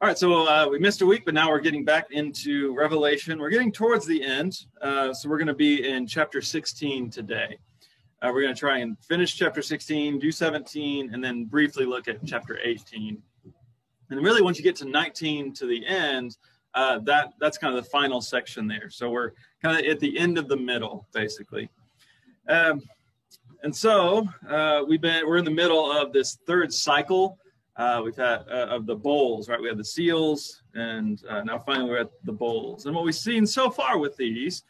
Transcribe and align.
All 0.00 0.08
right, 0.08 0.18
so 0.18 0.46
uh, 0.46 0.66
we 0.68 0.80
missed 0.80 1.02
a 1.02 1.06
week, 1.06 1.24
but 1.24 1.34
now 1.34 1.48
we're 1.48 1.60
getting 1.60 1.84
back 1.84 2.10
into 2.10 2.74
Revelation. 2.74 3.38
We're 3.38 3.48
getting 3.48 3.70
towards 3.70 4.04
the 4.04 4.22
end, 4.24 4.66
uh, 4.82 5.14
so 5.14 5.28
we're 5.28 5.38
going 5.38 5.46
to 5.46 5.54
be 5.54 5.88
in 5.88 6.06
chapter 6.06 6.42
16 6.42 7.10
today. 7.10 7.56
Uh, 8.20 8.30
we're 8.34 8.42
going 8.42 8.52
to 8.52 8.58
try 8.58 8.78
and 8.78 8.98
finish 9.04 9.36
chapter 9.36 9.62
16, 9.62 10.18
do 10.18 10.32
17, 10.32 11.14
and 11.14 11.22
then 11.22 11.44
briefly 11.44 11.86
look 11.86 12.08
at 12.08 12.18
chapter 12.26 12.58
18. 12.62 13.22
And 14.10 14.20
really, 14.20 14.42
once 14.42 14.58
you 14.58 14.64
get 14.64 14.76
to 14.76 14.84
19 14.84 15.54
to 15.54 15.66
the 15.66 15.86
end, 15.86 16.36
uh, 16.74 16.98
that 17.04 17.32
that's 17.38 17.56
kind 17.56 17.74
of 17.74 17.82
the 17.82 17.88
final 17.88 18.20
section 18.20 18.66
there. 18.66 18.90
So 18.90 19.10
we're 19.10 19.30
kind 19.62 19.78
of 19.78 19.86
at 19.86 20.00
the 20.00 20.18
end 20.18 20.38
of 20.38 20.48
the 20.48 20.56
middle, 20.56 21.06
basically. 21.14 21.70
Um, 22.48 22.82
and 23.62 23.74
so 23.74 24.28
uh, 24.50 24.82
we've 24.86 25.00
been 25.00 25.24
we're 25.26 25.38
in 25.38 25.44
the 25.44 25.52
middle 25.52 25.90
of 25.90 26.12
this 26.12 26.36
third 26.46 26.74
cycle 26.74 27.38
uh, 27.76 28.00
we've 28.04 28.16
had 28.16 28.44
uh, 28.50 28.66
of 28.68 28.86
the 28.86 28.94
bowls, 28.94 29.48
right? 29.48 29.60
We 29.60 29.68
have 29.68 29.78
the 29.78 29.84
seals, 29.84 30.62
and 30.74 31.22
uh, 31.28 31.42
now 31.42 31.58
finally 31.58 31.90
we're 31.90 31.98
at 31.98 32.10
the 32.24 32.32
bowls. 32.32 32.86
And 32.86 32.94
what 32.94 33.04
we've 33.04 33.14
seen 33.14 33.46
so 33.46 33.70
far 33.70 33.98
with 33.98 34.16
these, 34.16 34.62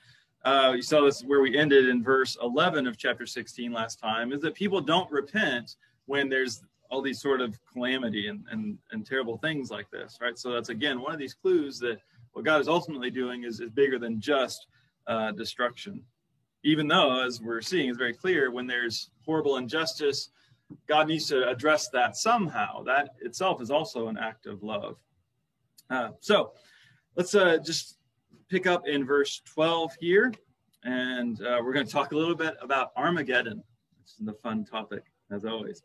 uh, 0.44 0.72
you 0.74 0.82
saw 0.82 1.04
this 1.04 1.22
where 1.22 1.40
we 1.40 1.56
ended 1.56 1.88
in 1.88 2.02
verse 2.02 2.36
11 2.42 2.86
of 2.86 2.96
chapter 2.96 3.26
16 3.26 3.72
last 3.72 3.98
time, 3.98 4.32
is 4.32 4.40
that 4.40 4.54
people 4.54 4.80
don't 4.80 5.10
repent 5.10 5.76
when 6.06 6.28
there's 6.28 6.62
all 6.90 7.02
these 7.02 7.20
sort 7.20 7.40
of 7.40 7.58
calamity 7.70 8.28
and, 8.28 8.44
and, 8.50 8.78
and 8.92 9.06
terrible 9.06 9.36
things 9.38 9.70
like 9.70 9.90
this, 9.90 10.18
right? 10.20 10.38
So 10.38 10.52
that's 10.52 10.68
again 10.68 11.00
one 11.00 11.12
of 11.12 11.18
these 11.18 11.34
clues 11.34 11.78
that 11.80 11.98
what 12.32 12.44
God 12.44 12.60
is 12.60 12.68
ultimately 12.68 13.10
doing 13.10 13.44
is, 13.44 13.60
is 13.60 13.70
bigger 13.70 13.98
than 13.98 14.20
just 14.20 14.66
uh, 15.06 15.32
destruction. 15.32 16.02
Even 16.62 16.88
though, 16.88 17.22
as 17.22 17.42
we're 17.42 17.60
seeing, 17.60 17.88
it's 17.88 17.98
very 17.98 18.14
clear 18.14 18.50
when 18.50 18.66
there's 18.66 19.10
horrible 19.24 19.56
injustice 19.58 20.30
God 20.86 21.08
needs 21.08 21.26
to 21.28 21.48
address 21.48 21.88
that 21.90 22.16
somehow. 22.16 22.82
That 22.82 23.10
itself 23.20 23.60
is 23.60 23.70
also 23.70 24.08
an 24.08 24.18
act 24.18 24.46
of 24.46 24.62
love. 24.62 24.96
Uh, 25.90 26.10
so 26.20 26.52
let's 27.16 27.34
uh, 27.34 27.58
just 27.58 27.98
pick 28.48 28.66
up 28.66 28.86
in 28.86 29.04
verse 29.04 29.40
12 29.44 29.92
here, 30.00 30.32
and 30.84 31.40
uh, 31.42 31.60
we're 31.62 31.72
going 31.72 31.86
to 31.86 31.92
talk 31.92 32.12
a 32.12 32.16
little 32.16 32.34
bit 32.34 32.56
about 32.60 32.92
Armageddon. 32.96 33.62
This 34.02 34.12
is 34.18 34.26
the 34.26 34.34
fun 34.34 34.64
topic, 34.64 35.04
as 35.30 35.44
always. 35.44 35.82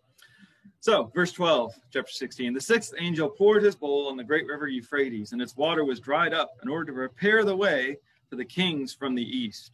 So, 0.81 1.11
verse 1.13 1.33
12, 1.33 1.73
chapter 1.91 2.11
16. 2.11 2.53
The 2.53 2.61
sixth 2.61 2.93
angel 2.97 3.29
poured 3.29 3.63
his 3.63 3.75
bowl 3.75 4.07
on 4.07 4.15
the 4.15 4.23
great 4.23 4.47
river 4.47 4.67
Euphrates, 4.67 5.33
and 5.33 5.41
its 5.41 5.57
water 5.57 5.83
was 5.83 5.99
dried 5.99 6.33
up 6.33 6.51
in 6.63 6.69
order 6.69 6.85
to 6.85 6.93
prepare 6.93 7.43
the 7.43 7.55
way 7.55 7.97
for 8.29 8.37
the 8.37 8.45
kings 8.45 8.93
from 8.93 9.15
the 9.15 9.23
east. 9.23 9.71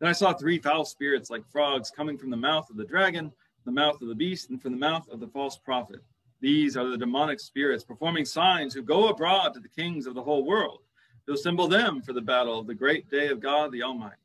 Then 0.00 0.08
I 0.08 0.12
saw 0.12 0.32
three 0.32 0.58
foul 0.58 0.84
spirits 0.84 1.30
like 1.30 1.46
frogs 1.46 1.90
coming 1.90 2.18
from 2.18 2.30
the 2.30 2.36
mouth 2.36 2.68
of 2.68 2.76
the 2.76 2.84
dragon 2.84 3.32
the 3.64 3.72
mouth 3.72 4.00
of 4.02 4.08
the 4.08 4.14
beast 4.14 4.50
and 4.50 4.60
from 4.60 4.72
the 4.72 4.78
mouth 4.78 5.08
of 5.08 5.20
the 5.20 5.28
false 5.28 5.56
prophet. 5.56 6.00
These 6.40 6.76
are 6.76 6.88
the 6.88 6.98
demonic 6.98 7.40
spirits 7.40 7.84
performing 7.84 8.24
signs 8.24 8.74
who 8.74 8.82
go 8.82 9.08
abroad 9.08 9.54
to 9.54 9.60
the 9.60 9.68
kings 9.68 10.06
of 10.06 10.14
the 10.14 10.22
whole 10.22 10.44
world 10.44 10.80
to 11.26 11.32
assemble 11.32 11.68
them 11.68 12.02
for 12.02 12.12
the 12.12 12.20
battle 12.20 12.58
of 12.58 12.66
the 12.66 12.74
great 12.74 13.10
day 13.10 13.28
of 13.28 13.40
God 13.40 13.72
the 13.72 13.82
Almighty. 13.82 14.16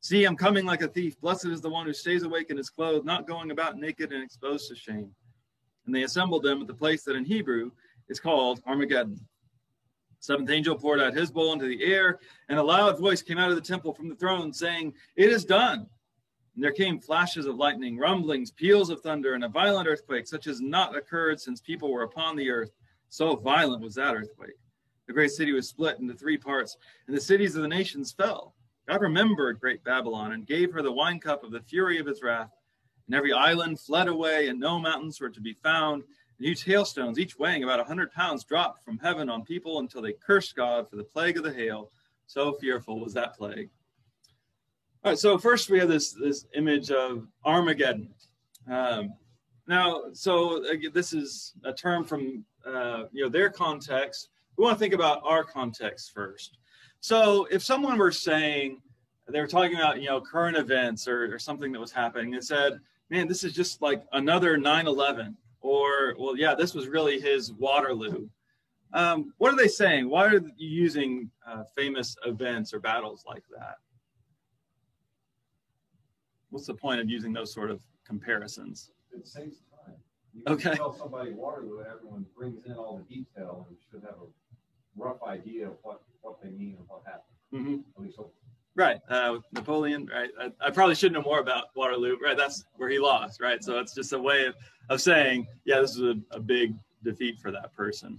See, 0.00 0.24
I'm 0.24 0.36
coming 0.36 0.64
like 0.64 0.82
a 0.82 0.88
thief. 0.88 1.20
Blessed 1.20 1.46
is 1.46 1.60
the 1.60 1.68
one 1.68 1.86
who 1.86 1.92
stays 1.92 2.22
awake 2.22 2.50
in 2.50 2.56
his 2.56 2.70
clothes, 2.70 3.04
not 3.04 3.26
going 3.26 3.50
about 3.50 3.76
naked 3.76 4.12
and 4.12 4.22
exposed 4.22 4.68
to 4.68 4.76
shame. 4.76 5.10
And 5.84 5.94
they 5.94 6.04
assembled 6.04 6.44
them 6.44 6.60
at 6.60 6.66
the 6.66 6.74
place 6.74 7.02
that 7.04 7.16
in 7.16 7.24
Hebrew 7.24 7.70
is 8.08 8.20
called 8.20 8.60
Armageddon. 8.66 9.18
Seventh 10.20 10.50
angel 10.50 10.76
poured 10.76 11.00
out 11.00 11.14
his 11.14 11.30
bowl 11.30 11.52
into 11.52 11.66
the 11.66 11.84
air, 11.84 12.20
and 12.48 12.58
a 12.58 12.62
loud 12.62 12.98
voice 12.98 13.22
came 13.22 13.38
out 13.38 13.50
of 13.50 13.56
the 13.56 13.62
temple 13.62 13.92
from 13.92 14.08
the 14.08 14.14
throne, 14.16 14.52
saying, 14.52 14.94
It 15.14 15.28
is 15.28 15.44
done. 15.44 15.88
And 16.56 16.64
there 16.64 16.72
came 16.72 16.98
flashes 16.98 17.44
of 17.44 17.56
lightning, 17.56 17.98
rumblings, 17.98 18.50
peals 18.50 18.88
of 18.88 19.02
thunder, 19.02 19.34
and 19.34 19.44
a 19.44 19.48
violent 19.48 19.86
earthquake, 19.86 20.26
such 20.26 20.46
as 20.46 20.62
not 20.62 20.96
occurred 20.96 21.38
since 21.38 21.60
people 21.60 21.92
were 21.92 22.02
upon 22.02 22.34
the 22.34 22.50
earth. 22.50 22.70
So 23.10 23.36
violent 23.36 23.82
was 23.82 23.94
that 23.96 24.14
earthquake. 24.14 24.56
The 25.06 25.12
great 25.12 25.30
city 25.30 25.52
was 25.52 25.68
split 25.68 25.98
into 26.00 26.14
three 26.14 26.38
parts, 26.38 26.78
and 27.06 27.14
the 27.14 27.20
cities 27.20 27.56
of 27.56 27.62
the 27.62 27.68
nations 27.68 28.10
fell. 28.10 28.54
God 28.88 29.02
remembered 29.02 29.60
great 29.60 29.84
Babylon 29.84 30.32
and 30.32 30.46
gave 30.46 30.72
her 30.72 30.80
the 30.80 30.90
wine 30.90 31.20
cup 31.20 31.44
of 31.44 31.50
the 31.50 31.60
fury 31.60 31.98
of 31.98 32.06
his 32.06 32.22
wrath. 32.22 32.50
And 33.06 33.14
every 33.14 33.34
island 33.34 33.78
fled 33.78 34.08
away, 34.08 34.48
and 34.48 34.58
no 34.58 34.78
mountains 34.78 35.20
were 35.20 35.28
to 35.28 35.40
be 35.42 35.52
found. 35.52 36.04
And 36.38 36.46
huge 36.46 36.64
hailstones, 36.64 37.18
each 37.18 37.38
weighing 37.38 37.64
about 37.64 37.80
a 37.80 37.84
hundred 37.84 38.12
pounds, 38.12 38.44
dropped 38.44 38.82
from 38.82 38.98
heaven 38.98 39.28
on 39.28 39.44
people 39.44 39.80
until 39.80 40.00
they 40.00 40.14
cursed 40.14 40.56
God 40.56 40.88
for 40.88 40.96
the 40.96 41.04
plague 41.04 41.36
of 41.36 41.44
the 41.44 41.52
hail. 41.52 41.92
So 42.26 42.54
fearful 42.54 42.98
was 42.98 43.12
that 43.12 43.36
plague. 43.36 43.68
All 45.06 45.12
right, 45.12 45.18
so 45.20 45.38
first 45.38 45.70
we 45.70 45.78
have 45.78 45.88
this 45.88 46.10
this 46.10 46.46
image 46.56 46.90
of 46.90 47.28
Armageddon. 47.44 48.08
Um, 48.68 49.14
now, 49.68 50.02
so 50.12 50.64
this 50.92 51.12
is 51.12 51.54
a 51.62 51.72
term 51.72 52.02
from 52.02 52.44
uh, 52.66 53.04
you 53.12 53.22
know 53.22 53.28
their 53.28 53.48
context. 53.48 54.30
We 54.58 54.64
want 54.64 54.76
to 54.76 54.80
think 54.80 54.94
about 54.94 55.22
our 55.24 55.44
context 55.44 56.10
first. 56.12 56.58
So, 56.98 57.46
if 57.52 57.62
someone 57.62 57.98
were 57.98 58.10
saying 58.10 58.82
they 59.28 59.40
were 59.40 59.46
talking 59.46 59.76
about 59.76 60.02
you 60.02 60.08
know 60.08 60.20
current 60.20 60.56
events 60.56 61.06
or, 61.06 61.32
or 61.32 61.38
something 61.38 61.70
that 61.70 61.78
was 61.78 61.92
happening, 61.92 62.34
and 62.34 62.44
said, 62.44 62.80
"Man, 63.08 63.28
this 63.28 63.44
is 63.44 63.52
just 63.52 63.80
like 63.80 64.02
another 64.12 64.58
9/11," 64.58 65.36
or 65.60 66.16
"Well, 66.18 66.36
yeah, 66.36 66.56
this 66.56 66.74
was 66.74 66.88
really 66.88 67.20
his 67.20 67.52
Waterloo." 67.52 68.28
Um, 68.92 69.34
what 69.38 69.54
are 69.54 69.56
they 69.56 69.68
saying? 69.68 70.08
Why 70.08 70.26
are 70.26 70.34
you 70.34 70.50
using 70.56 71.30
uh, 71.46 71.62
famous 71.76 72.16
events 72.24 72.74
or 72.74 72.80
battles 72.80 73.22
like 73.24 73.44
that? 73.56 73.76
What's 76.56 76.66
the 76.66 76.72
point 76.72 76.98
of 76.98 77.10
using 77.10 77.34
those 77.34 77.52
sort 77.52 77.70
of 77.70 77.80
comparisons? 78.06 78.90
It 79.12 79.28
saves 79.28 79.58
time. 79.84 79.94
You 80.32 80.42
okay. 80.48 80.74
tell 80.74 80.96
somebody 80.96 81.32
Waterloo, 81.32 81.84
everyone 81.84 82.24
brings 82.34 82.64
in 82.64 82.72
all 82.72 82.96
the 82.96 83.14
detail 83.14 83.66
and 83.68 83.76
should 83.90 84.02
have 84.02 84.18
a 84.22 84.26
rough 84.96 85.22
idea 85.22 85.66
of 85.66 85.74
what, 85.82 86.00
what 86.22 86.42
they 86.42 86.48
mean 86.48 86.76
and 86.78 86.88
what 86.88 87.02
happened. 87.04 87.84
Mm-hmm. 87.92 88.22
Right. 88.74 89.00
Uh, 89.10 89.40
Napoleon, 89.52 90.06
right. 90.06 90.30
I, 90.40 90.50
I, 90.66 90.70
probably 90.70 90.94
should 90.94 91.12
know 91.12 91.20
more 91.20 91.40
about 91.40 91.64
Waterloo, 91.76 92.16
right? 92.22 92.38
That's 92.38 92.64
where 92.76 92.88
he 92.88 92.98
lost, 92.98 93.38
right? 93.42 93.62
So 93.62 93.78
it's 93.78 93.94
just 93.94 94.14
a 94.14 94.18
way 94.18 94.46
of, 94.46 94.54
of 94.88 95.02
saying, 95.02 95.46
yeah, 95.66 95.80
this 95.80 95.90
is 95.90 96.00
a, 96.00 96.14
a 96.30 96.40
big 96.40 96.74
defeat 97.04 97.38
for 97.38 97.50
that 97.52 97.74
person. 97.74 98.18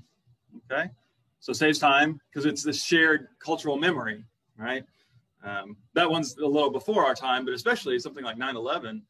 Okay. 0.72 0.92
So 1.40 1.54
saves 1.54 1.80
time 1.80 2.22
because 2.30 2.46
it's 2.46 2.62
this 2.62 2.84
shared 2.84 3.30
cultural 3.40 3.78
memory, 3.78 4.24
right? 4.60 4.84
Um, 5.44 5.78
that 5.94 6.10
one's 6.10 6.36
a 6.38 6.46
little 6.46 6.72
before 6.72 7.06
our 7.06 7.14
time, 7.14 7.46
but 7.46 7.54
especially 7.54 7.98
something 8.00 8.24
like 8.24 8.38
9/11, 8.38 9.02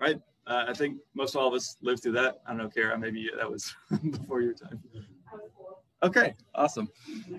right? 0.00 0.20
Uh, 0.46 0.64
I 0.66 0.72
think 0.72 0.98
most 1.14 1.36
all 1.36 1.48
of 1.48 1.54
us 1.54 1.76
lived 1.82 2.02
through 2.02 2.12
that. 2.12 2.40
I 2.46 2.56
don't 2.56 2.72
Kara, 2.72 2.98
maybe 2.98 3.30
that 3.36 3.50
was 3.50 3.74
before 4.10 4.40
your 4.40 4.54
time. 4.54 4.82
Okay, 6.02 6.34
awesome. 6.54 6.88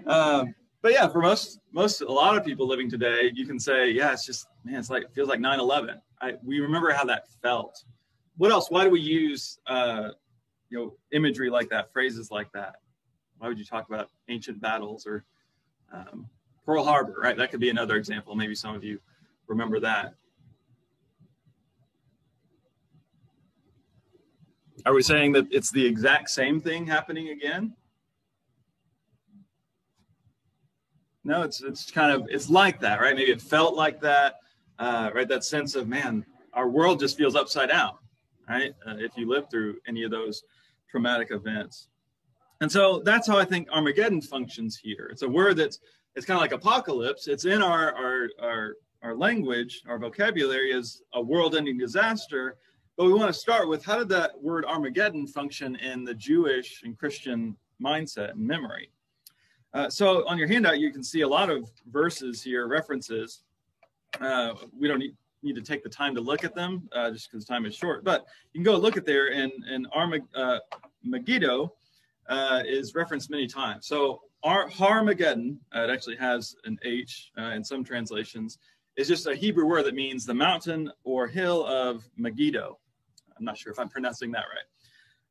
Um, 0.06 0.54
but 0.82 0.92
yeah, 0.94 1.08
for 1.08 1.22
most, 1.22 1.60
most, 1.72 2.02
a 2.02 2.12
lot 2.12 2.38
of 2.38 2.46
people 2.46 2.68
living 2.68 2.90
today, 2.90 3.32
you 3.34 3.46
can 3.46 3.60
say, 3.60 3.90
yeah, 3.90 4.14
it's 4.14 4.26
just, 4.26 4.48
man, 4.64 4.80
it's 4.80 4.90
like, 4.90 5.04
it 5.04 5.14
feels 5.14 5.28
like 5.28 5.40
9/11. 5.40 6.00
I, 6.22 6.34
we 6.44 6.60
remember 6.60 6.92
how 6.92 7.06
that 7.06 7.28
felt. 7.42 7.84
What 8.38 8.52
else? 8.52 8.70
Why 8.70 8.84
do 8.84 8.90
we 8.90 9.02
use, 9.02 9.60
uh, 9.68 10.10
you 10.70 10.78
know, 10.78 10.94
imagery 11.12 11.50
like 11.50 11.70
that, 11.70 11.92
phrases 11.92 12.32
like 12.32 12.52
that? 12.54 12.76
Why 13.38 13.48
would 13.48 13.58
you 13.58 13.66
talk 13.66 13.88
about 13.90 14.10
ancient 14.28 14.62
battles 14.62 15.06
or 15.06 15.26
um, 15.94 16.30
Pearl 16.70 16.84
Harbor, 16.84 17.16
right? 17.20 17.36
That 17.36 17.50
could 17.50 17.60
be 17.60 17.72
another 17.72 17.96
example. 17.96 18.36
Maybe 18.36 18.54
some 18.54 18.76
of 18.76 18.84
you 18.84 19.00
remember 19.48 19.80
that. 19.80 20.14
Are 24.86 24.94
we 24.94 25.02
saying 25.02 25.32
that 25.32 25.48
it's 25.50 25.72
the 25.72 25.84
exact 25.84 26.30
same 26.30 26.62
thing 26.62 26.86
happening 26.86 27.30
again? 27.30 27.76
No, 31.24 31.42
it's 31.42 31.64
it's 31.64 31.90
kind 31.90 32.12
of 32.12 32.28
it's 32.30 32.52
like 32.52 32.80
that, 32.82 33.02
right? 33.02 33.16
Maybe 33.16 33.32
it 33.32 33.42
felt 33.42 33.74
like 33.74 34.00
that, 34.02 34.36
uh, 34.78 35.10
right? 35.12 35.28
That 35.28 35.44
sense 35.44 35.74
of 35.74 35.88
man, 35.88 36.24
our 36.54 36.70
world 36.70 37.00
just 37.00 37.18
feels 37.18 37.36
upside 37.36 37.70
down, 37.70 37.94
right? 38.48 38.76
Uh, 38.86 38.94
if 39.00 39.18
you 39.18 39.28
live 39.28 39.50
through 39.50 39.80
any 39.88 40.04
of 40.04 40.12
those 40.12 40.44
traumatic 40.88 41.32
events, 41.32 41.88
and 42.62 42.72
so 42.72 43.02
that's 43.04 43.26
how 43.26 43.40
I 43.40 43.46
think 43.46 43.70
Armageddon 43.72 44.22
functions 44.22 44.78
here. 44.78 45.10
It's 45.12 45.24
a 45.24 45.30
word 45.30 45.58
that's 45.58 45.80
it's 46.16 46.26
kind 46.26 46.38
of 46.38 46.42
like 46.42 46.52
apocalypse. 46.52 47.28
It's 47.28 47.46
in 47.46 47.62
our, 47.62 47.94
our, 47.96 48.30
our, 48.42 48.76
our 49.04 49.16
language, 49.16 49.84
our 49.88 50.00
vocabulary 50.00 50.72
is 50.72 51.02
a 51.14 51.22
world 51.22 51.56
ending 51.56 51.78
disaster. 51.78 52.58
But 52.98 53.06
we 53.06 53.14
want 53.14 53.34
to 53.34 53.40
start 53.40 53.70
with 53.70 53.86
how 53.86 53.98
did 53.98 54.10
that 54.10 54.32
word 54.42 54.66
Armageddon 54.66 55.26
function 55.26 55.78
in 55.78 56.04
the 56.04 56.14
Jewish 56.14 56.82
and 56.84 56.98
Christian 56.98 57.56
mindset 57.82 58.32
and 58.32 58.46
memory? 58.46 58.92
Uh, 59.74 59.90
so 59.90 60.28
on 60.28 60.38
your 60.38 60.48
handout, 60.48 60.80
you 60.80 60.92
can 60.92 61.04
see 61.04 61.22
a 61.22 61.28
lot 61.28 61.50
of 61.50 61.72
verses 61.92 62.44
here, 62.44 62.68
references. 62.68 63.44
Uh, 64.20 64.54
we 64.78 64.88
don't 64.88 65.00
need, 65.00 65.16
need 65.44 65.56
to 65.56 65.62
take 65.62 65.84
the 65.84 65.90
time 65.90 66.14
to 66.16 66.22
look 66.22 66.44
at 66.44 66.56
them 66.56 66.90
uh, 66.92 67.10
just 67.12 67.32
because 67.32 67.46
time 67.46 67.66
is 67.66 67.76
short, 67.76 68.04
but 68.04 68.26
you 68.52 68.58
can 68.58 68.64
go 68.64 68.76
look 68.76 68.98
at 68.98 69.06
there 69.06 69.32
and, 69.32 69.52
and 69.70 69.88
Armag- 69.92 70.28
uh, 70.36 70.60
uh, 72.28 72.64
is 72.66 72.96
referenced 72.96 73.30
many 73.30 73.48
times. 73.48 73.88
So 73.88 74.22
Ar- 74.44 74.70
Harmageddon, 74.70 75.58
uh, 75.76 75.82
it 75.82 75.90
actually 75.90 76.16
has 76.18 76.56
an 76.66 76.78
H 76.84 77.32
uh, 77.38 77.52
in 77.52 77.64
some 77.64 77.84
translations, 77.84 78.58
is 78.96 79.08
just 79.08 79.28
a 79.28 79.36
Hebrew 79.36 79.66
word 79.66 79.86
that 79.86 79.96
means 79.96 80.26
the 80.26 80.34
mountain 80.34 80.92
or 81.04 81.28
hill 81.28 81.66
of 81.66 82.04
Megiddo. 82.18 82.78
I'm 83.38 83.46
not 83.46 83.58
sure 83.58 83.72
if 83.72 83.80
I'm 83.80 83.90
pronouncing 83.90 84.32
that 84.32 84.46
right. 84.54 84.66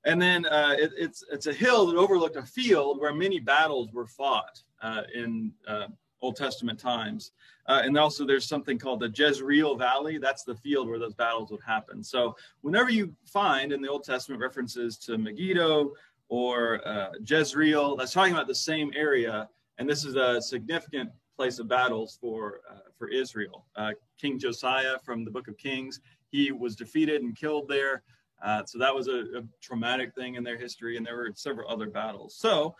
And 0.05 0.21
then 0.21 0.47
uh, 0.47 0.75
it, 0.79 0.93
it's 0.97 1.25
it's 1.31 1.47
a 1.47 1.53
hill 1.53 1.87
that 1.87 1.97
overlooked 1.97 2.37
a 2.37 2.43
field 2.43 3.01
where 3.01 3.13
many 3.13 3.41
battles 3.41 3.93
were 3.93 4.07
fought 4.07 4.63
uh, 4.81 5.03
in 5.15 5.53
uh, 5.67 5.89
Old 6.21 6.37
Testament 6.37 6.79
times. 6.79 7.33
Uh, 7.67 7.83
and 7.85 7.99
also, 7.99 8.25
there's 8.25 8.47
something 8.47 8.79
called 8.79 9.01
the 9.01 9.13
Jezreel 9.15 9.77
Valley. 9.77 10.17
That's 10.17 10.45
the 10.45 10.55
field 10.55 10.89
where 10.89 10.99
those 10.99 11.15
battles 11.15 11.51
would 11.51 11.61
happen. 11.67 12.03
So, 12.03 12.35
whenever 12.63 12.89
you 12.89 13.15
find 13.27 13.73
in 13.73 13.83
the 13.83 13.89
Old 13.89 14.05
Testament 14.05 14.41
references 14.41 14.97
to 14.99 15.19
Megiddo 15.19 15.93
or 16.29 16.87
uh, 16.87 17.11
Jezreel, 17.25 17.97
that's 17.97 18.13
talking 18.13 18.33
about 18.33 18.47
the 18.47 18.55
same 18.55 18.93
area. 18.95 19.49
And 19.79 19.89
this 19.89 20.05
is 20.05 20.17
a 20.17 20.41
significant 20.43 21.11
place 21.37 21.59
of 21.59 21.69
battles 21.69 22.19
for 22.21 22.61
uh, 22.71 22.79
for 22.97 23.09
Israel. 23.09 23.65
Uh, 23.77 23.93
King 24.21 24.39
Josiah 24.39 24.99
from 25.05 25.25
the 25.25 25.31
Book 25.31 25.49
of 25.49 25.57
Kings, 25.57 26.01
he 26.31 26.53
was 26.53 26.77
defeated 26.77 27.23
and 27.23 27.37
killed 27.37 27.69
there. 27.69 28.03
Uh, 28.43 28.65
so 28.65 28.79
that 28.79 28.95
was 28.95 29.09
a, 29.09 29.39
a, 29.39 29.43
traumatic 29.61 30.15
thing 30.15 30.37
in 30.37 30.45
their 30.45 30.57
history, 30.57 30.97
and 30.97 31.05
there 31.05 31.17
were 31.17 31.31
several 31.35 31.69
other 31.69 31.89
battles. 31.89 32.37
So 32.37 32.75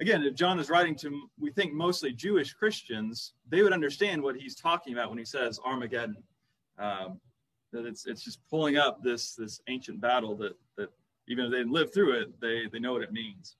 again, 0.00 0.22
if 0.22 0.34
John 0.34 0.60
is 0.60 0.70
writing 0.70 0.94
to, 0.96 1.28
we 1.40 1.50
think 1.50 1.72
mostly 1.72 2.12
Jewish 2.12 2.52
Christians, 2.52 3.32
they 3.48 3.62
would 3.62 3.72
understand 3.72 4.22
what 4.22 4.36
he's 4.36 4.54
talking 4.54 4.92
about 4.92 5.08
when 5.08 5.18
he 5.18 5.24
says 5.24 5.58
Armageddon. 5.64 6.22
Um, 6.78 7.20
that 7.72 7.86
it's 7.86 8.06
it's 8.06 8.22
just 8.22 8.38
pulling 8.50 8.76
up 8.76 9.02
this 9.02 9.34
this 9.34 9.60
ancient 9.68 10.00
battle 10.00 10.36
that 10.36 10.52
that 10.76 10.90
even 11.28 11.46
if 11.46 11.50
they 11.50 11.58
didn't 11.58 11.72
live 11.72 11.92
through 11.92 12.20
it, 12.20 12.40
they 12.40 12.66
they 12.72 12.78
know 12.78 12.92
what 12.92 13.02
it 13.02 13.12
means. 13.12 13.56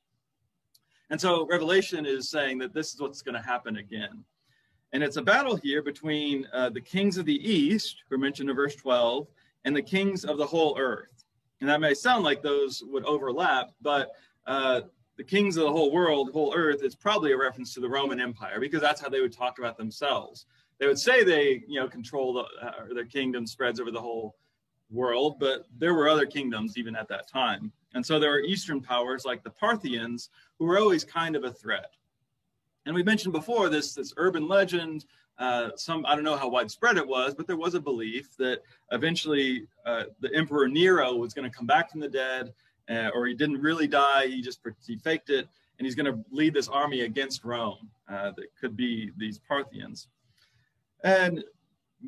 And 1.10 1.20
so 1.20 1.46
Revelation 1.46 2.06
is 2.06 2.30
saying 2.30 2.58
that 2.58 2.72
this 2.72 2.94
is 2.94 3.00
what's 3.00 3.20
going 3.20 3.34
to 3.34 3.46
happen 3.46 3.76
again. 3.76 4.24
And 4.92 5.02
it's 5.02 5.16
a 5.16 5.22
battle 5.22 5.56
here 5.56 5.82
between 5.82 6.46
uh, 6.52 6.70
the 6.70 6.80
kings 6.80 7.18
of 7.18 7.26
the 7.26 7.36
east, 7.36 8.02
who 8.08 8.14
are 8.14 8.18
mentioned 8.18 8.50
in 8.50 8.56
verse 8.56 8.74
12, 8.76 9.26
and 9.64 9.76
the 9.76 9.82
kings 9.82 10.24
of 10.24 10.38
the 10.38 10.46
whole 10.46 10.76
earth. 10.78 11.24
And 11.60 11.68
that 11.68 11.80
may 11.80 11.94
sound 11.94 12.24
like 12.24 12.42
those 12.42 12.82
would 12.86 13.04
overlap, 13.04 13.70
but 13.80 14.10
uh, 14.46 14.82
the 15.16 15.24
kings 15.24 15.56
of 15.56 15.64
the 15.64 15.70
whole 15.70 15.92
world, 15.92 16.28
the 16.28 16.32
whole 16.32 16.54
earth, 16.56 16.82
is 16.82 16.94
probably 16.94 17.32
a 17.32 17.36
reference 17.36 17.72
to 17.74 17.80
the 17.80 17.88
Roman 17.88 18.20
Empire 18.20 18.58
because 18.58 18.80
that's 18.80 19.00
how 19.00 19.08
they 19.08 19.20
would 19.20 19.32
talk 19.32 19.58
about 19.58 19.78
themselves. 19.78 20.46
They 20.78 20.86
would 20.86 20.98
say 20.98 21.22
they, 21.22 21.62
you 21.68 21.78
know, 21.78 21.88
control 21.88 22.32
the, 22.32 22.66
uh, 22.66 22.94
their 22.94 23.04
kingdom 23.04 23.46
spreads 23.46 23.80
over 23.80 23.90
the 23.90 24.00
whole 24.00 24.34
world, 24.92 25.38
but 25.38 25.66
there 25.78 25.94
were 25.94 26.08
other 26.08 26.26
kingdoms 26.26 26.76
even 26.76 26.94
at 26.94 27.08
that 27.08 27.28
time. 27.28 27.72
And 27.94 28.04
so 28.04 28.18
there 28.18 28.30
were 28.30 28.40
Eastern 28.40 28.80
powers 28.80 29.24
like 29.24 29.42
the 29.42 29.50
Parthians 29.50 30.30
who 30.58 30.66
were 30.66 30.78
always 30.78 31.04
kind 31.04 31.36
of 31.36 31.44
a 31.44 31.52
threat. 31.52 31.92
And 32.86 32.94
we 32.94 33.02
mentioned 33.02 33.32
before 33.32 33.68
this 33.68 33.94
this 33.94 34.12
urban 34.16 34.48
legend. 34.48 35.04
Uh, 35.38 35.70
some 35.76 36.04
I 36.06 36.14
don't 36.14 36.24
know 36.24 36.36
how 36.36 36.48
widespread 36.48 36.96
it 36.96 37.06
was, 37.06 37.34
but 37.34 37.46
there 37.46 37.56
was 37.56 37.74
a 37.74 37.80
belief 37.80 38.36
that 38.38 38.60
eventually 38.90 39.66
uh, 39.86 40.04
the 40.20 40.34
Emperor 40.34 40.68
Nero 40.68 41.16
was 41.16 41.32
going 41.32 41.50
to 41.50 41.56
come 41.56 41.66
back 41.66 41.90
from 41.90 42.00
the 42.00 42.08
dead, 42.08 42.52
uh, 42.90 43.10
or 43.14 43.26
he 43.26 43.34
didn't 43.34 43.60
really 43.60 43.86
die. 43.86 44.26
He 44.26 44.42
just 44.42 44.60
he 44.86 44.96
faked 44.96 45.30
it, 45.30 45.48
and 45.78 45.86
he's 45.86 45.94
going 45.94 46.12
to 46.12 46.24
lead 46.30 46.54
this 46.54 46.68
army 46.68 47.02
against 47.02 47.44
Rome. 47.44 47.88
Uh, 48.08 48.32
that 48.36 48.46
could 48.60 48.76
be 48.76 49.10
these 49.16 49.38
Parthians. 49.38 50.08
And 51.04 51.42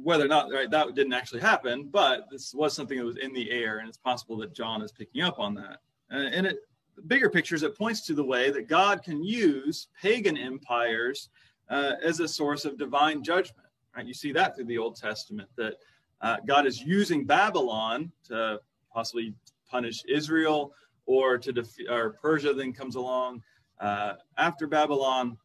whether 0.02 0.24
or 0.24 0.28
not 0.28 0.50
right, 0.52 0.70
that 0.70 0.94
didn't 0.94 1.12
actually 1.12 1.40
happen, 1.40 1.88
but 1.90 2.26
this 2.30 2.54
was 2.54 2.74
something 2.74 2.98
that 2.98 3.04
was 3.04 3.16
in 3.16 3.32
the 3.32 3.50
air, 3.50 3.78
and 3.78 3.88
it's 3.88 3.98
possible 3.98 4.36
that 4.38 4.54
John 4.54 4.82
is 4.82 4.92
picking 4.92 5.22
up 5.22 5.38
on 5.38 5.54
that. 5.54 5.78
Uh, 6.12 6.28
and 6.32 6.46
it 6.46 6.58
bigger 7.06 7.28
pictures, 7.28 7.62
it 7.62 7.76
points 7.76 8.00
to 8.06 8.14
the 8.14 8.24
way 8.24 8.50
that 8.50 8.68
God 8.68 9.02
can 9.02 9.22
use 9.22 9.88
pagan 10.00 10.36
empires 10.36 11.28
uh, 11.68 11.92
as 12.02 12.20
a 12.20 12.28
source 12.28 12.64
of 12.64 12.78
divine 12.78 13.22
judgment. 13.22 13.66
Right? 13.96 14.06
You 14.06 14.14
see 14.14 14.32
that 14.32 14.54
through 14.54 14.66
the 14.66 14.78
Old 14.78 14.96
Testament 14.96 15.48
that 15.56 15.74
uh, 16.20 16.36
God 16.46 16.66
is 16.66 16.80
using 16.80 17.24
Babylon 17.24 18.10
to 18.28 18.60
possibly 18.92 19.34
punish 19.68 20.04
Israel 20.08 20.72
or 21.06 21.36
to 21.38 21.52
defeat, 21.52 21.88
or 21.90 22.10
Persia 22.10 22.54
then 22.54 22.72
comes 22.72 22.94
along 22.96 23.42
uh, 23.80 24.14
after 24.38 24.66
Babylon. 24.66 25.36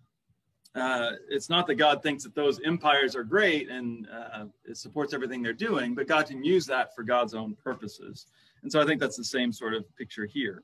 Uh, 0.80 1.12
it's 1.30 1.50
not 1.50 1.68
that 1.68 1.76
God 1.76 2.02
thinks 2.02 2.24
that 2.24 2.36
those 2.36 2.60
empires 2.64 3.16
are 3.16 3.24
great 3.24 3.70
and 3.70 4.08
uh, 4.12 4.46
it 4.66 4.78
supports 4.78 5.14
everything 5.14 5.42
they're 5.42 5.54
doing, 5.54 5.94
but 5.94 6.08
God 6.08 6.28
can 6.28 6.44
use 6.44 6.66
that 6.68 6.96
for 6.96 7.04
God's 7.04 7.34
own 7.34 7.56
purposes. 7.64 8.28
And 8.64 8.72
so 8.72 8.82
I 8.82 8.86
think 8.86 9.00
that's 9.00 9.18
the 9.18 9.24
same 9.24 9.52
sort 9.52 9.74
of 9.74 9.84
picture 9.98 10.26
here. 10.26 10.64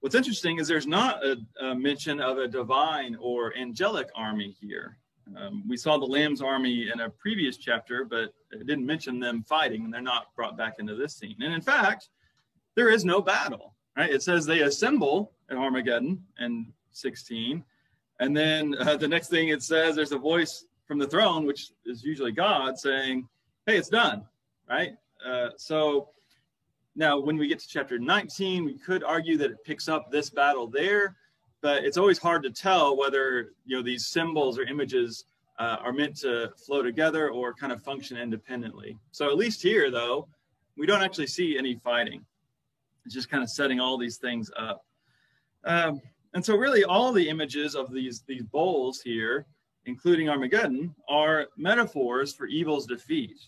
What's 0.00 0.14
interesting 0.14 0.58
is 0.58 0.66
there's 0.66 0.86
not 0.86 1.24
a, 1.24 1.36
a 1.60 1.74
mention 1.74 2.20
of 2.20 2.38
a 2.38 2.48
divine 2.48 3.16
or 3.20 3.56
angelic 3.56 4.08
army 4.14 4.56
here. 4.58 4.98
Um, 5.36 5.62
we 5.68 5.76
saw 5.76 5.98
the 5.98 6.06
Lamb's 6.06 6.42
army 6.42 6.90
in 6.92 7.00
a 7.00 7.10
previous 7.10 7.56
chapter, 7.56 8.04
but 8.04 8.32
it 8.50 8.66
didn't 8.66 8.86
mention 8.86 9.20
them 9.20 9.42
fighting, 9.42 9.84
and 9.84 9.92
they're 9.92 10.00
not 10.00 10.34
brought 10.34 10.56
back 10.56 10.74
into 10.78 10.94
this 10.94 11.14
scene. 11.16 11.36
And 11.40 11.52
in 11.54 11.60
fact, 11.60 12.08
there 12.74 12.88
is 12.88 13.04
no 13.04 13.20
battle, 13.20 13.74
right? 13.96 14.10
It 14.10 14.22
says 14.22 14.44
they 14.44 14.62
assemble 14.62 15.32
at 15.50 15.56
Armageddon 15.56 16.24
in 16.40 16.72
16. 16.92 17.62
And 18.20 18.36
then 18.36 18.76
uh, 18.78 18.96
the 18.96 19.08
next 19.08 19.28
thing 19.28 19.48
it 19.48 19.62
says, 19.62 19.96
there's 19.96 20.12
a 20.12 20.18
voice 20.18 20.66
from 20.86 20.98
the 20.98 21.06
throne, 21.06 21.46
which 21.46 21.70
is 21.84 22.04
usually 22.04 22.32
God, 22.32 22.78
saying, 22.78 23.26
hey, 23.66 23.76
it's 23.76 23.88
done, 23.88 24.24
right? 24.68 24.92
Uh, 25.26 25.48
so 25.56 26.10
now, 26.96 27.18
when 27.18 27.36
we 27.36 27.48
get 27.48 27.58
to 27.60 27.68
chapter 27.68 27.98
19, 27.98 28.64
we 28.64 28.76
could 28.76 29.02
argue 29.02 29.38
that 29.38 29.50
it 29.50 29.64
picks 29.64 29.88
up 29.88 30.10
this 30.10 30.28
battle 30.28 30.66
there, 30.66 31.16
but 31.62 31.84
it's 31.84 31.96
always 31.96 32.18
hard 32.18 32.42
to 32.42 32.50
tell 32.50 32.96
whether 32.96 33.52
you 33.64 33.76
know 33.76 33.82
these 33.82 34.06
symbols 34.06 34.58
or 34.58 34.62
images 34.64 35.24
uh, 35.58 35.76
are 35.80 35.92
meant 35.92 36.16
to 36.16 36.50
flow 36.66 36.82
together 36.82 37.30
or 37.30 37.54
kind 37.54 37.72
of 37.72 37.82
function 37.82 38.16
independently. 38.16 38.98
So 39.12 39.30
at 39.30 39.36
least 39.36 39.62
here, 39.62 39.90
though, 39.90 40.28
we 40.76 40.86
don't 40.86 41.02
actually 41.02 41.26
see 41.26 41.56
any 41.56 41.76
fighting. 41.76 42.24
It's 43.04 43.14
just 43.14 43.30
kind 43.30 43.42
of 43.42 43.50
setting 43.50 43.80
all 43.80 43.96
these 43.96 44.16
things 44.16 44.50
up. 44.56 44.84
Um, 45.64 46.00
and 46.34 46.44
so 46.44 46.54
really 46.56 46.84
all 46.84 47.12
the 47.12 47.28
images 47.28 47.74
of 47.74 47.92
these, 47.92 48.22
these 48.26 48.42
bowls 48.42 49.00
here, 49.00 49.46
including 49.86 50.28
Armageddon, 50.28 50.94
are 51.08 51.46
metaphors 51.56 52.32
for 52.32 52.46
evil's 52.46 52.86
defeat. 52.86 53.38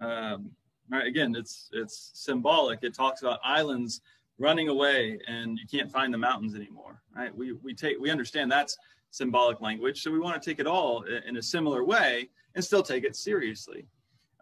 Um, 0.00 0.50
right 0.90 1.06
again 1.06 1.34
it's 1.36 1.70
it's 1.72 2.10
symbolic. 2.14 2.80
It 2.82 2.94
talks 2.94 3.22
about 3.22 3.38
islands 3.44 4.00
running 4.38 4.68
away 4.68 5.20
and 5.28 5.58
you 5.58 5.66
can't 5.70 5.90
find 5.90 6.12
the 6.12 6.18
mountains 6.18 6.54
anymore 6.54 7.00
right? 7.16 7.34
We 7.36 7.52
we 7.52 7.74
take 7.74 7.98
we 8.00 8.10
understand 8.10 8.50
that's 8.50 8.76
symbolic 9.10 9.60
language. 9.60 10.02
So 10.02 10.10
we 10.10 10.18
want 10.18 10.40
to 10.40 10.50
take 10.50 10.58
it 10.58 10.66
all 10.66 11.02
in 11.02 11.36
a 11.36 11.42
similar 11.42 11.84
way 11.84 12.30
and 12.54 12.64
still 12.64 12.82
take 12.82 13.04
it 13.04 13.14
seriously. 13.16 13.86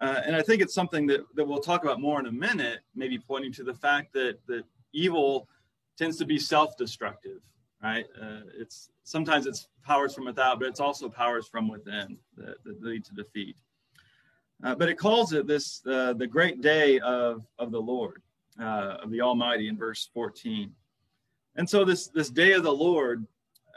Uh, 0.01 0.23
and 0.25 0.35
i 0.35 0.41
think 0.41 0.63
it's 0.63 0.73
something 0.73 1.07
that, 1.07 1.21
that 1.35 1.47
we'll 1.47 1.61
talk 1.61 1.85
about 1.85 2.01
more 2.01 2.19
in 2.19 2.25
a 2.25 2.33
minute 2.33 2.79
maybe 2.95 3.19
pointing 3.19 3.53
to 3.53 3.63
the 3.63 3.75
fact 3.75 4.15
that 4.15 4.39
that 4.47 4.65
evil 4.95 5.47
tends 5.99 6.17
to 6.17 6.25
be 6.25 6.39
self-destructive 6.39 7.43
right 7.83 8.07
uh, 8.21 8.41
it's 8.59 8.91
sometimes 9.05 9.47
it's 9.47 9.69
powers 9.85 10.15
from 10.15 10.25
without 10.25 10.59
but 10.59 10.69
it's 10.69 10.81
also 10.81 11.09
powers 11.09 11.49
from 11.49 11.69
within 11.69 12.17
that, 12.37 12.63
that 12.65 12.83
lead 12.83 13.05
to 13.05 13.15
defeat 13.15 13.57
uh, 14.63 14.75
but 14.75 14.89
it 14.89 14.99
calls 14.99 15.33
it 15.33 15.47
this 15.47 15.83
uh, 15.87 16.13
the 16.13 16.27
great 16.27 16.61
day 16.61 16.99
of, 17.01 17.47
of 17.59 17.73
the 17.73 17.81
Lord, 17.81 18.23
uh, 18.61 18.99
of 19.03 19.11
the 19.11 19.21
Almighty 19.21 19.69
in 19.69 19.77
verse 19.77 20.11
14. 20.13 20.71
And 21.57 21.69
so 21.69 21.85
this, 21.85 22.09
this 22.09 22.31
day 22.31 22.53
of 22.53 22.63
the 22.63 22.73
Lord, 22.73 23.27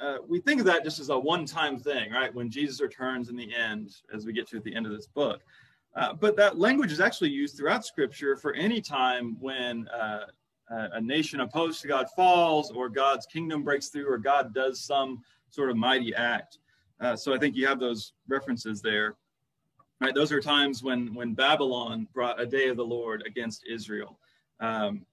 uh, 0.01 0.18
we 0.27 0.39
think 0.39 0.60
of 0.60 0.66
that 0.66 0.84
just 0.84 1.00
as 1.00 1.10
a 1.10 1.18
one-time 1.18 1.80
thing, 1.80 2.12
right? 2.12 2.34
When 2.34 2.50
Jesus 2.50 2.82
returns 2.82 3.30
in 3.30 3.36
the 3.36 3.54
end, 3.56 3.96
as 4.13 4.25
we 4.25 4.34
get 4.34 4.48
to 4.50 4.58
at 4.58 4.63
the 4.63 4.75
end 4.75 4.86
of 4.86 4.92
this 4.92 5.08
book. 5.08 5.42
Uh, 5.96 6.13
but 6.13 6.36
that 6.36 6.58
language 6.58 6.92
is 6.92 7.00
actually 7.00 7.30
used 7.30 7.56
throughout 7.56 7.86
Scripture 7.86 8.36
for 8.36 8.54
any 8.54 8.82
time 8.82 9.38
when 9.39 9.88
a 10.94 11.01
nation 11.01 11.39
opposed 11.42 11.82
to 11.82 11.88
God 11.88 12.08
falls, 12.15 12.72
or 12.72 12.89
God's 12.89 13.25
kingdom 13.25 13.63
breaks 13.63 13.89
through, 13.89 14.10
or 14.12 14.18
God 14.18 14.53
does 14.53 14.80
some 14.80 15.24
sort 15.50 15.70
of 15.70 15.77
mighty 15.77 16.13
act. 16.15 16.60
so 17.15 17.34
I 17.34 17.38
think 17.38 17.56
you 17.56 17.68
have 17.68 17.80
those 17.80 18.13
references 18.27 18.82
there. 18.82 19.15
Right, 20.01 20.13
those 20.13 20.34
are 20.34 20.42
times 20.42 20.84
when 20.84 21.13
when 21.13 21.34
Babylon 21.34 22.08
brought 22.13 22.42
a 22.42 22.46
day 22.46 22.68
of 22.68 22.75
the 22.75 22.86
Lord 22.86 23.24
against 23.25 23.63
Israel, 23.65 24.20
um, 24.60 25.06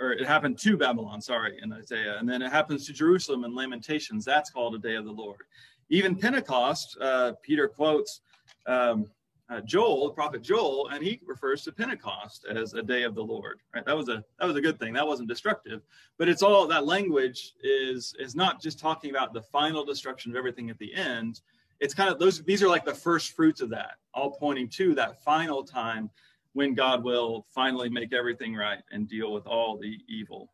or 0.00 0.12
it 0.12 0.26
happened 0.26 0.58
to 0.60 0.76
Babylon. 0.76 1.20
Sorry, 1.20 1.58
in 1.62 1.72
Isaiah, 1.72 2.16
and 2.18 2.28
then 2.28 2.40
it 2.40 2.50
happens 2.50 2.86
to 2.86 2.92
Jerusalem 2.92 3.44
in 3.44 3.54
Lamentations. 3.54 4.24
That's 4.24 4.50
called 4.50 4.74
a 4.74 4.78
day 4.78 4.94
of 4.94 5.04
the 5.04 5.12
Lord. 5.12 5.42
Even 5.90 6.16
Pentecost, 6.16 6.96
uh, 7.00 7.32
Peter 7.42 7.68
quotes 7.68 8.22
um, 8.66 9.06
uh, 9.52 9.60
Joel, 9.60 10.08
the 10.08 10.14
prophet 10.14 10.42
Joel, 10.42 10.88
and 10.88 11.04
he 11.04 11.20
refers 11.26 11.62
to 11.64 11.72
Pentecost 11.72 12.46
as 12.48 12.74
a 12.74 12.82
day 12.82 13.02
of 13.02 13.14
the 13.14 13.22
Lord. 13.22 13.60
Right, 13.74 13.84
that 13.84 13.96
was 13.96 14.08
a 14.08 14.24
that 14.38 14.46
was 14.46 14.56
a 14.56 14.60
good 14.60 14.78
thing. 14.78 14.92
That 14.94 15.06
wasn't 15.06 15.28
destructive, 15.28 15.82
but 16.18 16.28
it's 16.28 16.42
all 16.42 16.66
that 16.66 16.86
language 16.86 17.54
is 17.62 18.14
is 18.18 18.34
not 18.34 18.62
just 18.62 18.78
talking 18.78 19.10
about 19.10 19.34
the 19.34 19.42
final 19.42 19.84
destruction 19.84 20.32
of 20.32 20.36
everything 20.36 20.70
at 20.70 20.78
the 20.78 20.94
end 20.94 21.40
it's 21.82 21.94
kind 21.94 22.08
of 22.08 22.18
those 22.18 22.42
these 22.44 22.62
are 22.62 22.68
like 22.68 22.84
the 22.84 22.94
first 22.94 23.34
fruits 23.34 23.60
of 23.60 23.68
that 23.68 23.96
all 24.14 24.30
pointing 24.30 24.68
to 24.68 24.94
that 24.94 25.22
final 25.22 25.64
time 25.64 26.08
when 26.52 26.74
god 26.74 27.02
will 27.02 27.44
finally 27.50 27.90
make 27.90 28.12
everything 28.12 28.54
right 28.54 28.82
and 28.92 29.08
deal 29.08 29.32
with 29.32 29.46
all 29.46 29.76
the 29.76 29.98
evil 30.08 30.52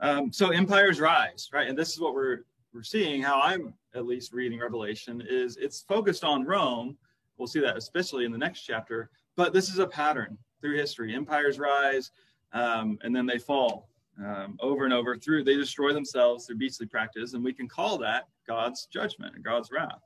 um, 0.00 0.32
so 0.32 0.50
empires 0.50 1.00
rise 1.00 1.50
right 1.52 1.68
and 1.68 1.76
this 1.76 1.92
is 1.92 2.00
what 2.00 2.14
we're 2.14 2.44
we're 2.72 2.84
seeing 2.84 3.20
how 3.20 3.40
i'm 3.40 3.74
at 3.94 4.06
least 4.06 4.32
reading 4.32 4.60
revelation 4.60 5.22
is 5.28 5.56
it's 5.56 5.82
focused 5.82 6.22
on 6.24 6.44
rome 6.44 6.96
we'll 7.36 7.48
see 7.48 7.60
that 7.60 7.76
especially 7.76 8.24
in 8.24 8.32
the 8.32 8.38
next 8.38 8.62
chapter 8.62 9.10
but 9.36 9.52
this 9.52 9.68
is 9.68 9.78
a 9.78 9.86
pattern 9.86 10.38
through 10.60 10.76
history 10.76 11.14
empires 11.14 11.58
rise 11.58 12.10
um, 12.52 12.98
and 13.02 13.14
then 13.14 13.26
they 13.26 13.38
fall 13.38 13.88
um, 14.18 14.56
over 14.60 14.84
and 14.84 14.94
over 14.94 15.16
through. 15.16 15.44
They 15.44 15.56
destroy 15.56 15.92
themselves 15.92 16.46
through 16.46 16.56
beastly 16.56 16.86
practice, 16.86 17.34
and 17.34 17.44
we 17.44 17.52
can 17.52 17.68
call 17.68 17.98
that 17.98 18.28
God's 18.46 18.86
judgment 18.86 19.34
and 19.34 19.44
God's 19.44 19.70
wrath, 19.72 20.02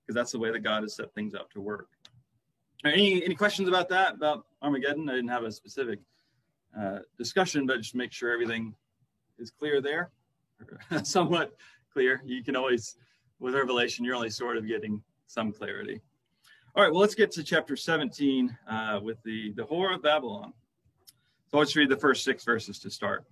because 0.00 0.14
that's 0.14 0.32
the 0.32 0.38
way 0.38 0.50
that 0.50 0.60
God 0.60 0.82
has 0.82 0.94
set 0.96 1.12
things 1.14 1.34
up 1.34 1.50
to 1.52 1.60
work. 1.60 1.88
Any 2.84 3.24
any 3.24 3.34
questions 3.34 3.68
about 3.68 3.88
that 3.90 4.14
about 4.14 4.46
Armageddon? 4.62 5.08
I 5.08 5.14
didn't 5.14 5.30
have 5.30 5.44
a 5.44 5.52
specific 5.52 6.00
uh, 6.78 7.00
discussion, 7.18 7.66
but 7.66 7.78
just 7.78 7.94
make 7.94 8.12
sure 8.12 8.32
everything 8.32 8.74
is 9.38 9.50
clear 9.50 9.80
there, 9.80 10.10
somewhat 11.02 11.54
clear. 11.92 12.22
You 12.24 12.42
can 12.42 12.56
always, 12.56 12.96
with 13.38 13.54
Revelation, 13.54 14.04
you're 14.04 14.16
only 14.16 14.30
sort 14.30 14.56
of 14.56 14.66
getting 14.66 15.02
some 15.26 15.52
clarity. 15.52 16.00
All 16.74 16.82
right, 16.82 16.90
well, 16.90 17.02
let's 17.02 17.14
get 17.14 17.30
to 17.32 17.44
chapter 17.44 17.76
17 17.76 18.56
uh, 18.66 18.98
with 19.02 19.22
the, 19.24 19.52
the 19.56 19.62
whore 19.62 19.94
of 19.94 20.02
Babylon. 20.02 20.54
So 21.50 21.58
let's 21.58 21.76
read 21.76 21.90
the 21.90 21.98
first 21.98 22.24
six 22.24 22.44
verses 22.44 22.78
to 22.78 22.90
start. 22.90 23.26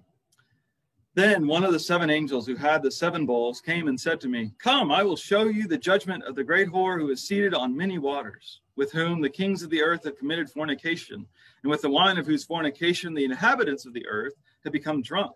Then 1.14 1.46
one 1.46 1.64
of 1.64 1.72
the 1.72 1.78
seven 1.78 2.10
angels 2.10 2.46
who 2.46 2.54
had 2.54 2.82
the 2.82 2.90
seven 2.90 3.24
bowls 3.24 3.62
came 3.62 3.88
and 3.88 3.98
said 3.98 4.20
to 4.20 4.28
me, 4.28 4.52
Come, 4.58 4.92
I 4.92 5.02
will 5.02 5.16
show 5.16 5.44
you 5.44 5.66
the 5.66 5.78
judgment 5.78 6.22
of 6.24 6.34
the 6.34 6.44
great 6.44 6.68
whore 6.68 7.00
who 7.00 7.08
is 7.08 7.26
seated 7.26 7.54
on 7.54 7.74
many 7.74 7.96
waters, 7.96 8.60
with 8.76 8.92
whom 8.92 9.22
the 9.22 9.30
kings 9.30 9.62
of 9.62 9.70
the 9.70 9.82
earth 9.82 10.04
have 10.04 10.18
committed 10.18 10.50
fornication, 10.50 11.26
and 11.62 11.70
with 11.70 11.80
the 11.80 11.88
wine 11.88 12.18
of 12.18 12.26
whose 12.26 12.44
fornication 12.44 13.14
the 13.14 13.24
inhabitants 13.24 13.86
of 13.86 13.94
the 13.94 14.06
earth 14.06 14.34
have 14.64 14.72
become 14.74 15.00
drunk. 15.00 15.32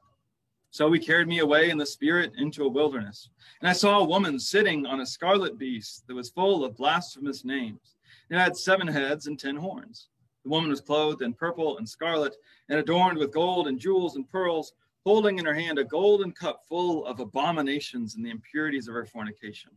So 0.75 0.91
he 0.91 0.99
carried 0.99 1.29
me 1.29 1.39
away 1.39 1.71
in 1.71 1.79
the 1.79 1.87
spirit 1.87 2.33
into 2.37 2.65
a 2.65 2.69
wilderness. 2.69 3.29
And 3.61 3.71
I 3.71 3.73
saw 3.73 4.01
a 4.01 4.09
woman 4.09 4.41
sitting 4.41 4.87
on 4.87 5.03
a 5.03 5.07
scarlet 5.07 5.57
beast 5.57 6.03
that 6.09 6.17
was 6.17 6.31
full 6.31 6.65
of 6.65 6.77
blasphemous 6.77 7.45
names. 7.45 7.95
It 8.29 8.37
had 8.37 8.57
seven 8.57 8.89
heads 8.89 9.29
and 9.29 9.39
ten 9.39 9.55
horns. 9.55 10.09
The 10.43 10.51
woman 10.51 10.71
was 10.71 10.81
clothed 10.81 11.23
in 11.23 11.33
purple 11.33 11.79
and 11.79 11.89
scarlet 11.89 12.35
and 12.69 12.81
adorned 12.81 13.19
with 13.19 13.33
gold 13.33 13.69
and 13.69 13.79
jewels 13.79 14.17
and 14.17 14.29
pearls, 14.29 14.73
holding 15.05 15.39
in 15.39 15.45
her 15.45 15.55
hand 15.55 15.79
a 15.79 15.85
golden 15.85 16.33
cup 16.33 16.65
full 16.69 17.07
of 17.07 17.21
abominations 17.21 18.17
and 18.17 18.27
the 18.27 18.31
impurities 18.31 18.89
of 18.89 18.95
her 18.95 19.07
fornication. 19.07 19.71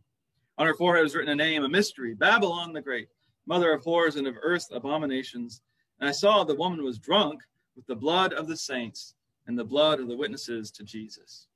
On 0.58 0.66
her 0.66 0.74
forehead 0.74 1.04
was 1.04 1.14
written 1.14 1.30
a 1.30 1.36
name, 1.36 1.62
a 1.62 1.68
mystery 1.68 2.14
Babylon 2.14 2.72
the 2.72 2.82
Great, 2.82 3.06
mother 3.46 3.72
of 3.72 3.84
whores 3.84 4.16
and 4.16 4.26
of 4.26 4.34
earth's 4.42 4.72
abominations. 4.72 5.62
And 6.00 6.08
I 6.08 6.12
saw 6.12 6.42
the 6.42 6.56
woman 6.56 6.82
was 6.82 6.98
drunk 6.98 7.40
with 7.76 7.86
the 7.86 7.94
blood 7.94 8.32
of 8.32 8.48
the 8.48 8.56
saints 8.56 9.14
and 9.48 9.58
the 9.58 9.64
blood 9.64 9.98
of 9.98 10.08
the 10.08 10.16
witnesses 10.16 10.70
to 10.70 10.84
Jesus. 10.84 11.46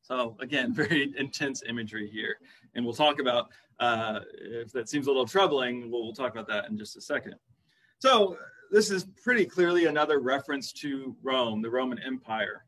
So 0.00 0.36
again, 0.40 0.72
very 0.74 1.12
intense 1.18 1.62
imagery 1.68 2.08
here, 2.08 2.36
and 2.74 2.84
we'll 2.84 2.94
talk 2.94 3.20
about 3.20 3.50
uh, 3.80 4.20
if 4.40 4.72
that 4.72 4.88
seems 4.88 5.06
a 5.06 5.10
little 5.10 5.26
troubling. 5.26 5.90
We'll, 5.90 6.04
we'll 6.04 6.14
talk 6.14 6.32
about 6.32 6.48
that 6.48 6.70
in 6.70 6.78
just 6.78 6.96
a 6.96 7.00
second. 7.00 7.34
So 7.98 8.38
this 8.70 8.90
is 8.90 9.04
pretty 9.22 9.44
clearly 9.44 9.86
another 9.86 10.18
reference 10.18 10.72
to 10.74 11.14
Rome, 11.22 11.60
the 11.62 11.70
Roman 11.70 11.98
Empire, 11.98 12.64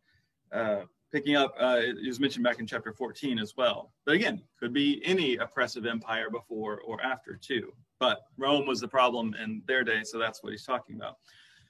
uh, 0.53 0.83
picking 1.13 1.37
up. 1.37 1.55
Uh, 1.59 1.81
it 1.81 2.07
was 2.07 2.21
mentioned 2.21 2.45
back 2.45 2.59
in 2.59 2.67
chapter 2.67 2.93
14 2.93 3.39
as 3.39 3.57
well. 3.57 3.93
But 4.05 4.15
again, 4.15 4.43
could 4.59 4.73
be 4.73 5.01
any 5.05 5.37
oppressive 5.37 5.87
empire 5.87 6.31
before 6.31 6.81
or 6.81 7.01
after 7.03 7.37
too. 7.37 7.73
But 8.01 8.23
Rome 8.37 8.67
was 8.67 8.81
the 8.81 8.89
problem 8.89 9.35
in 9.43 9.63
their 9.67 9.85
day, 9.85 10.03
so 10.05 10.19
that's 10.19 10.43
what 10.43 10.53
he's 10.53 10.67
talking 10.67 10.97
about. 10.97 11.19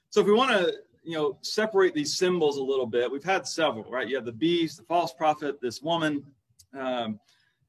So 0.09 0.21
if 0.21 0.27
we 0.27 0.33
want 0.33 0.51
to 0.51 0.73
you 1.05 1.13
know, 1.13 1.37
separate 1.41 1.93
these 1.93 2.17
symbols 2.17 2.57
a 2.57 2.63
little 2.63 2.87
bit. 2.87 3.11
We've 3.11 3.23
had 3.23 3.47
several, 3.47 3.83
right? 3.89 4.07
You 4.07 4.15
have 4.15 4.25
the 4.25 4.31
beast, 4.31 4.77
the 4.77 4.83
false 4.83 5.13
prophet, 5.13 5.61
this 5.61 5.81
woman, 5.81 6.25
um, 6.77 7.19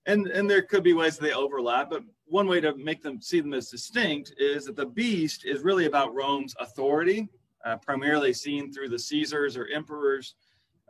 and 0.06 0.26
and 0.28 0.48
there 0.48 0.62
could 0.62 0.82
be 0.82 0.94
ways 0.94 1.16
that 1.16 1.22
they 1.22 1.32
overlap. 1.32 1.90
But 1.90 2.02
one 2.26 2.48
way 2.48 2.60
to 2.60 2.74
make 2.76 3.02
them 3.02 3.20
see 3.20 3.40
them 3.40 3.54
as 3.54 3.68
distinct 3.68 4.34
is 4.38 4.64
that 4.64 4.76
the 4.76 4.86
beast 4.86 5.44
is 5.44 5.62
really 5.62 5.86
about 5.86 6.14
Rome's 6.14 6.54
authority, 6.58 7.28
uh, 7.64 7.76
primarily 7.76 8.32
seen 8.32 8.72
through 8.72 8.88
the 8.88 8.98
Caesars 8.98 9.56
or 9.56 9.68
emperors, 9.68 10.34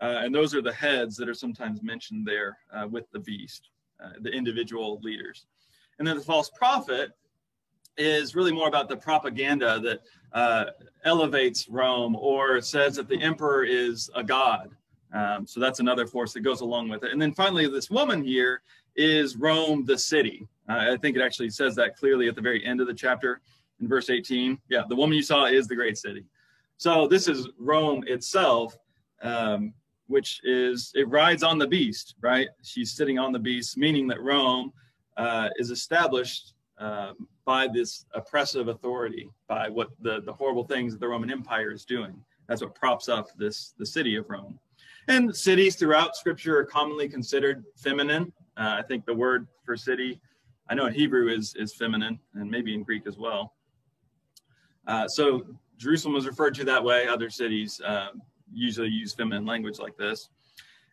uh, 0.01 0.21
and 0.23 0.35
those 0.35 0.55
are 0.55 0.63
the 0.63 0.73
heads 0.73 1.17
that 1.17 1.29
are 1.29 1.35
sometimes 1.35 1.83
mentioned 1.83 2.27
there 2.27 2.57
uh, 2.73 2.87
with 2.87 3.11
the 3.13 3.21
beast, 3.21 3.71
uh, 4.03 4.11
the 4.21 4.31
individual 4.31 5.01
leaders. 5.03 5.47
And 5.99 6.07
then 6.07 6.17
the 6.17 6.23
false 6.23 6.51
prophet 6.51 7.13
is 7.97 8.35
really 8.35 8.53
more 8.53 8.69
about 8.69 8.89
the 8.89 8.97
propaganda 8.97 9.81
that 9.81 10.01
uh, 10.33 10.65
elevates 11.05 11.69
Rome 11.69 12.17
or 12.17 12.61
says 12.61 12.97
that 12.97 13.09
the 13.09 13.21
emperor 13.21 13.65
is 13.65 14.11
a 14.15 14.23
god. 14.23 14.71
Um, 15.13 15.47
so 15.47 15.61
that's 15.61 15.81
another 15.81 16.07
force 16.07 16.33
that 16.35 16.41
goes 16.41 16.61
along 16.61 16.89
with 16.89 17.05
it. 17.05 17.13
And 17.13 17.21
then 17.21 17.33
finally, 17.33 17.69
this 17.69 17.91
woman 17.91 18.23
here 18.23 18.63
is 18.97 19.37
Rome, 19.37 19.85
the 19.85 19.97
city. 19.97 20.47
Uh, 20.69 20.93
I 20.93 20.97
think 20.97 21.17
it 21.17 21.23
actually 21.23 21.51
says 21.51 21.75
that 21.77 21.97
clearly 21.97 22.29
at 22.29 22.35
the 22.35 22.41
very 22.41 22.65
end 22.65 22.81
of 22.81 22.87
the 22.87 22.95
chapter 22.95 23.41
in 23.81 23.89
verse 23.89 24.11
18. 24.11 24.59
Yeah, 24.69 24.83
the 24.89 24.97
woman 24.97 25.17
you 25.17 25.23
saw 25.23 25.47
is 25.47 25.69
the 25.69 25.77
great 25.77 25.97
city. 25.97 26.25
So 26.77 27.07
this 27.07 27.29
is 27.29 27.49
Rome 27.59 28.05
itself, 28.07 28.77
um, 29.23 29.73
which 30.09 30.41
is, 30.45 30.93
it 30.95 31.09
rides 31.09 31.43
on 31.43 31.59
the 31.59 31.67
beast, 31.67 32.17
right? 32.21 32.49
She's 32.63 32.93
sitting 32.93 33.19
on 33.19 33.33
the 33.33 33.39
beast, 33.39 33.79
meaning 33.79 34.07
that 34.09 34.21
Rome 34.21 34.73
uh, 35.17 35.49
is 35.57 35.71
established 35.71 36.53
um, 36.79 37.29
by 37.45 37.69
this 37.69 38.05
oppressive 38.15 38.69
authority, 38.69 39.31
by 39.49 39.69
what 39.69 39.91
the, 40.01 40.21
the 40.23 40.33
horrible 40.33 40.65
things 40.65 40.93
that 40.93 41.01
the 41.01 41.09
Roman 41.09 41.31
Empire 41.31 41.73
is 41.73 41.85
doing. 41.85 42.15
That's 42.49 42.63
what 42.63 42.75
props 42.75 43.09
up 43.09 43.29
this 43.37 43.75
the 43.79 43.87
city 43.87 44.17
of 44.17 44.29
Rome. 44.29 44.59
And 45.09 45.35
cities 45.35 45.77
throughout 45.77 46.17
Scripture 46.17 46.59
are 46.59 46.65
commonly 46.65 47.09
considered 47.09 47.65
feminine. 47.77 48.33
Uh, 48.57 48.77
I 48.79 48.83
think 48.83 49.07
the 49.07 49.15
word 49.15 49.47
for 49.65 49.77
city, 49.77 50.21
I 50.69 50.75
know 50.75 50.87
in 50.87 50.95
Hebrew 50.95 51.29
is 51.29 51.55
is 51.57 51.75
feminine, 51.75 52.19
and 52.35 52.51
maybe 52.51 52.75
in 52.75 52.83
Greek 52.83 53.07
as 53.07 53.17
well. 53.17 53.55
Uh, 54.87 55.09
so 55.09 55.45
Jerusalem 55.79 56.15
was 56.15 56.27
referred 56.27 56.55
to 56.57 56.65
that 56.65 56.83
way. 56.83 57.07
Other 57.07 57.31
cities 57.31 57.81
uh, 57.85 58.09
usually 58.53 58.89
use 58.89 59.13
feminine 59.13 59.45
language 59.45 59.79
like 59.79 59.97
this. 59.97 60.29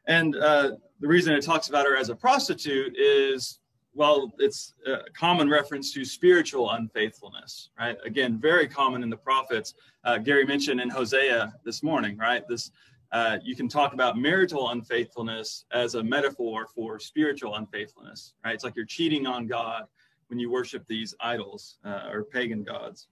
And 0.07 0.35
uh, 0.35 0.71
the 0.99 1.07
reason 1.07 1.33
it 1.33 1.43
talks 1.43 1.69
about 1.69 1.85
her 1.85 1.95
as 1.95 2.09
a 2.09 2.15
prostitute 2.15 2.97
is 2.97 3.59
well, 3.95 4.33
it's 4.39 4.73
a 4.87 5.01
common 5.13 5.49
reference 5.49 5.93
to 5.93 6.03
spiritual 6.03 6.71
unfaithfulness, 6.71 7.69
right? 7.77 7.97
Again, 8.05 8.39
very 8.39 8.67
common 8.67 9.03
in 9.03 9.09
the 9.09 9.17
prophets. 9.17 9.75
Uh, 10.03 10.17
Gary 10.17 10.45
mentioned 10.45 10.81
in 10.81 10.89
Hosea 10.89 11.53
this 11.63 11.83
morning, 11.83 12.17
right? 12.17 12.43
This 12.47 12.71
uh, 13.11 13.37
you 13.43 13.55
can 13.55 13.67
talk 13.67 13.93
about 13.93 14.17
marital 14.17 14.71
unfaithfulness 14.71 15.65
as 15.71 15.93
a 15.93 16.03
metaphor 16.03 16.67
for 16.73 16.99
spiritual 16.99 17.55
unfaithfulness, 17.55 18.33
right? 18.43 18.55
It's 18.55 18.63
like 18.63 18.75
you're 18.75 18.85
cheating 18.85 19.27
on 19.27 19.45
God 19.45 19.83
when 20.27 20.39
you 20.39 20.49
worship 20.49 20.83
these 20.87 21.13
idols 21.19 21.77
uh, 21.85 22.09
or 22.11 22.23
pagan 22.23 22.63
gods. 22.63 23.07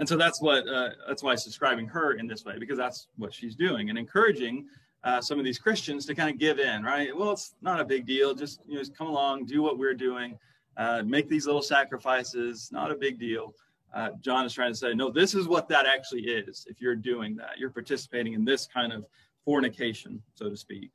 And 0.00 0.08
so 0.08 0.16
that's 0.16 0.40
what 0.40 0.66
uh, 0.66 0.90
that's 1.06 1.22
why 1.22 1.34
it's 1.34 1.44
describing 1.44 1.86
her 1.86 2.14
in 2.14 2.26
this 2.26 2.44
way 2.44 2.58
because 2.58 2.78
that's 2.78 3.06
what 3.16 3.32
she's 3.32 3.54
doing 3.54 3.90
and 3.90 3.98
encouraging 3.98 4.66
uh, 5.04 5.20
some 5.20 5.38
of 5.38 5.44
these 5.44 5.58
Christians 5.58 6.04
to 6.06 6.14
kind 6.14 6.30
of 6.30 6.38
give 6.38 6.58
in, 6.58 6.82
right? 6.82 7.16
Well, 7.16 7.32
it's 7.32 7.54
not 7.62 7.80
a 7.80 7.84
big 7.84 8.06
deal. 8.06 8.34
Just 8.34 8.60
you 8.66 8.74
know, 8.74 8.80
just 8.80 8.96
come 8.96 9.06
along, 9.06 9.46
do 9.46 9.62
what 9.62 9.78
we're 9.78 9.94
doing, 9.94 10.38
uh, 10.76 11.02
make 11.04 11.28
these 11.28 11.46
little 11.46 11.62
sacrifices. 11.62 12.70
Not 12.72 12.90
a 12.90 12.94
big 12.94 13.18
deal. 13.18 13.54
Uh, 13.94 14.10
John 14.20 14.46
is 14.46 14.52
trying 14.52 14.72
to 14.72 14.78
say, 14.78 14.94
no, 14.94 15.10
this 15.10 15.34
is 15.34 15.48
what 15.48 15.68
that 15.68 15.84
actually 15.86 16.22
is. 16.22 16.66
If 16.68 16.80
you're 16.80 16.94
doing 16.94 17.34
that, 17.36 17.58
you're 17.58 17.70
participating 17.70 18.34
in 18.34 18.44
this 18.44 18.66
kind 18.66 18.92
of 18.92 19.04
fornication, 19.44 20.22
so 20.34 20.48
to 20.48 20.56
speak. 20.56 20.90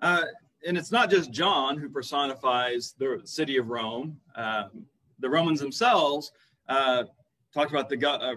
Uh, 0.00 0.24
and 0.66 0.76
it's 0.76 0.92
not 0.92 1.10
just 1.10 1.30
John 1.30 1.78
who 1.78 1.88
personifies 1.88 2.94
the 2.98 3.20
city 3.24 3.56
of 3.56 3.68
Rome. 3.68 4.20
Um, 4.34 4.84
the 5.20 5.30
Romans 5.30 5.60
themselves 5.60 6.32
uh, 6.68 7.04
talked 7.54 7.70
about 7.70 7.88
the 7.88 8.06
uh, 8.06 8.34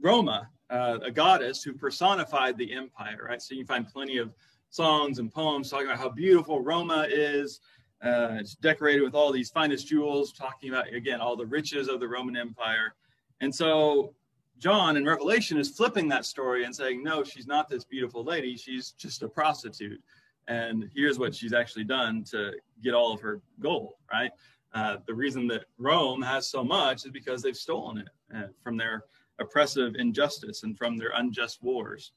Roma 0.00 0.48
uh, 0.70 0.98
a 1.02 1.10
goddess 1.10 1.62
who 1.62 1.72
personified 1.72 2.58
the 2.58 2.72
empire, 2.72 3.26
right? 3.28 3.40
So 3.40 3.54
you 3.54 3.64
find 3.64 3.86
plenty 3.86 4.18
of 4.18 4.32
songs 4.70 5.18
and 5.18 5.32
poems 5.32 5.70
talking 5.70 5.86
about 5.86 5.98
how 5.98 6.08
beautiful 6.08 6.60
Roma 6.60 7.06
is. 7.08 7.60
Uh, 8.02 8.36
it's 8.40 8.54
decorated 8.54 9.02
with 9.02 9.14
all 9.14 9.32
these 9.32 9.50
finest 9.50 9.86
jewels, 9.86 10.32
talking 10.32 10.70
about, 10.70 10.92
again, 10.92 11.20
all 11.20 11.36
the 11.36 11.46
riches 11.46 11.88
of 11.88 12.00
the 12.00 12.08
Roman 12.08 12.36
Empire. 12.36 12.94
And 13.40 13.54
so 13.54 14.14
John 14.58 14.96
in 14.96 15.04
Revelation 15.04 15.58
is 15.58 15.70
flipping 15.70 16.08
that 16.08 16.24
story 16.24 16.64
and 16.64 16.74
saying, 16.74 17.02
no, 17.02 17.22
she's 17.22 17.46
not 17.46 17.68
this 17.68 17.84
beautiful 17.84 18.24
lady. 18.24 18.56
She's 18.56 18.90
just 18.92 19.22
a 19.22 19.28
prostitute. 19.28 20.00
And 20.48 20.90
here's 20.94 21.18
what 21.18 21.34
she's 21.34 21.52
actually 21.52 21.84
done 21.84 22.24
to 22.30 22.52
get 22.82 22.94
all 22.94 23.12
of 23.12 23.20
her 23.20 23.40
gold, 23.60 23.94
right? 24.12 24.30
Uh, 24.74 24.98
the 25.06 25.14
reason 25.14 25.46
that 25.48 25.64
Rome 25.78 26.22
has 26.22 26.48
so 26.48 26.62
much 26.62 27.04
is 27.04 27.10
because 27.10 27.42
they've 27.42 27.56
stolen 27.56 27.98
it 27.98 28.08
uh, 28.34 28.48
from 28.62 28.76
their 28.76 29.04
oppressive 29.38 29.94
injustice 29.96 30.62
and 30.62 30.76
from 30.76 30.96
their 30.96 31.12
unjust 31.16 31.62
wars. 31.62 32.12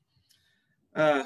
Uh, 0.95 1.23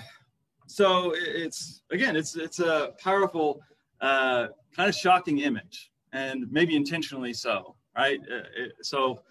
so 0.68 1.14
it's 1.16 1.82
again, 1.92 2.16
it's 2.16 2.36
it's 2.36 2.60
a 2.60 2.94
powerful, 3.00 3.62
uh, 4.02 4.48
kind 4.76 4.90
of 4.90 4.96
shocking 4.96 5.40
image, 5.40 5.92
and 6.14 6.52
maybe 6.52 6.76
intentionally 6.76 7.34
so, 7.34 7.76
right? 7.96 8.20
Uh, 8.32 8.44
it, 8.56 8.74
so 8.82 9.22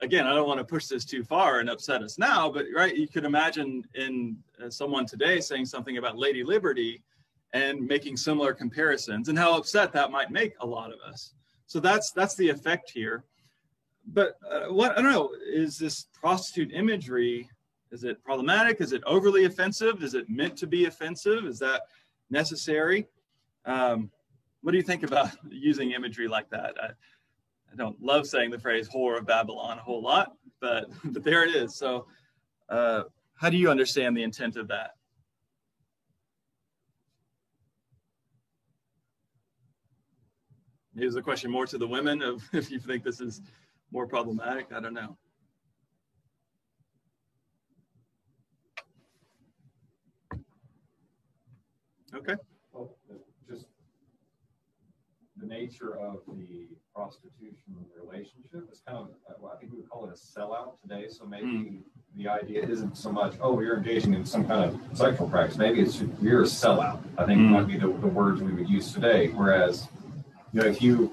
again, 0.00 0.26
I 0.26 0.34
don't 0.34 0.48
want 0.48 0.58
to 0.58 0.64
push 0.64 0.86
this 0.86 1.04
too 1.04 1.24
far 1.24 1.60
and 1.60 1.70
upset 1.70 2.02
us 2.02 2.18
now, 2.18 2.50
but 2.50 2.66
right, 2.74 2.96
you 2.96 3.08
could 3.08 3.24
imagine 3.24 3.84
in 3.94 4.36
uh, 4.62 4.68
someone 4.68 5.06
today 5.06 5.40
saying 5.40 5.66
something 5.66 5.98
about 5.98 6.18
Lady 6.18 6.44
Liberty 6.44 7.02
and 7.52 7.86
making 7.86 8.16
similar 8.16 8.52
comparisons, 8.54 9.28
and 9.28 9.38
how 9.38 9.56
upset 9.56 9.92
that 9.92 10.10
might 10.10 10.30
make 10.30 10.54
a 10.60 10.66
lot 10.66 10.92
of 10.92 10.98
us. 11.06 11.34
So 11.66 11.80
that's 11.80 12.10
that's 12.12 12.34
the 12.34 12.48
effect 12.48 12.90
here 12.90 13.24
but 14.06 14.36
uh, 14.50 14.72
what 14.72 14.92
I 14.92 15.02
don't 15.02 15.12
know 15.12 15.30
is 15.46 15.78
this 15.78 16.06
prostitute 16.12 16.72
imagery 16.72 17.48
Is 17.90 18.04
it 18.04 18.22
problematic? 18.24 18.80
Is 18.80 18.92
it 18.92 19.02
overly 19.06 19.44
offensive? 19.44 20.02
Is 20.02 20.14
it 20.14 20.28
meant 20.28 20.56
to 20.58 20.66
be 20.66 20.86
offensive? 20.86 21.44
Is 21.44 21.58
that 21.58 21.82
necessary? 22.30 23.06
Um, 23.64 24.10
what 24.62 24.72
do 24.72 24.78
you 24.78 24.82
think 24.82 25.02
about 25.02 25.30
using 25.50 25.92
imagery 25.92 26.28
like 26.28 26.48
that? 26.50 26.74
I, 26.82 26.86
I 26.86 27.76
don't 27.76 28.00
love 28.02 28.26
saying 28.26 28.50
the 28.50 28.58
phrase 28.58 28.88
"whore 28.88 29.18
of 29.18 29.26
Babylon" 29.26 29.78
a 29.78 29.82
whole 29.82 30.02
lot, 30.02 30.32
but 30.60 30.86
but 31.04 31.22
there 31.22 31.44
it 31.44 31.54
is. 31.54 31.76
So, 31.76 32.06
uh, 32.68 33.04
how 33.34 33.50
do 33.50 33.56
you 33.56 33.70
understand 33.70 34.16
the 34.16 34.22
intent 34.22 34.56
of 34.56 34.68
that? 34.68 34.92
Is 40.94 41.14
the 41.14 41.22
question 41.22 41.50
more 41.50 41.66
to 41.66 41.78
the 41.78 41.88
women 41.88 42.22
of 42.22 42.42
if 42.52 42.70
you 42.70 42.78
think 42.78 43.02
this 43.02 43.20
is 43.20 43.40
more 43.92 44.06
problematic? 44.06 44.66
I 44.74 44.80
don't 44.80 44.94
know. 44.94 45.16
Okay. 52.14 52.34
Well, 52.72 52.94
just 53.48 53.66
the 55.36 55.46
nature 55.46 55.98
of 55.98 56.20
the 56.26 56.68
prostitution 56.94 57.56
relationship 58.02 58.68
is 58.70 58.82
kind 58.86 58.98
of, 58.98 59.08
well, 59.40 59.52
I 59.54 59.58
think 59.58 59.72
we 59.72 59.78
would 59.78 59.88
call 59.88 60.06
it 60.06 60.10
a 60.10 60.40
sellout 60.40 60.80
today. 60.82 61.06
So 61.08 61.24
maybe 61.24 61.46
mm. 61.46 61.78
the 62.16 62.28
idea 62.28 62.66
isn't 62.66 62.98
so 62.98 63.10
much, 63.10 63.34
oh, 63.40 63.60
you're 63.60 63.78
engaging 63.78 64.12
in 64.12 64.26
some 64.26 64.46
kind 64.46 64.64
of 64.64 64.96
sexual 64.96 65.28
practice. 65.28 65.56
Maybe 65.56 65.80
it's 65.80 66.02
you're 66.20 66.42
a 66.42 66.46
sellout. 66.46 67.02
I 67.16 67.24
think 67.24 67.40
mm. 67.40 67.48
might 67.48 67.66
be 67.66 67.78
the, 67.78 67.86
the 67.86 68.08
words 68.08 68.42
we 68.42 68.52
would 68.52 68.68
use 68.68 68.92
today. 68.92 69.28
Whereas, 69.28 69.88
you 70.52 70.60
know, 70.60 70.66
if 70.66 70.82
you 70.82 71.11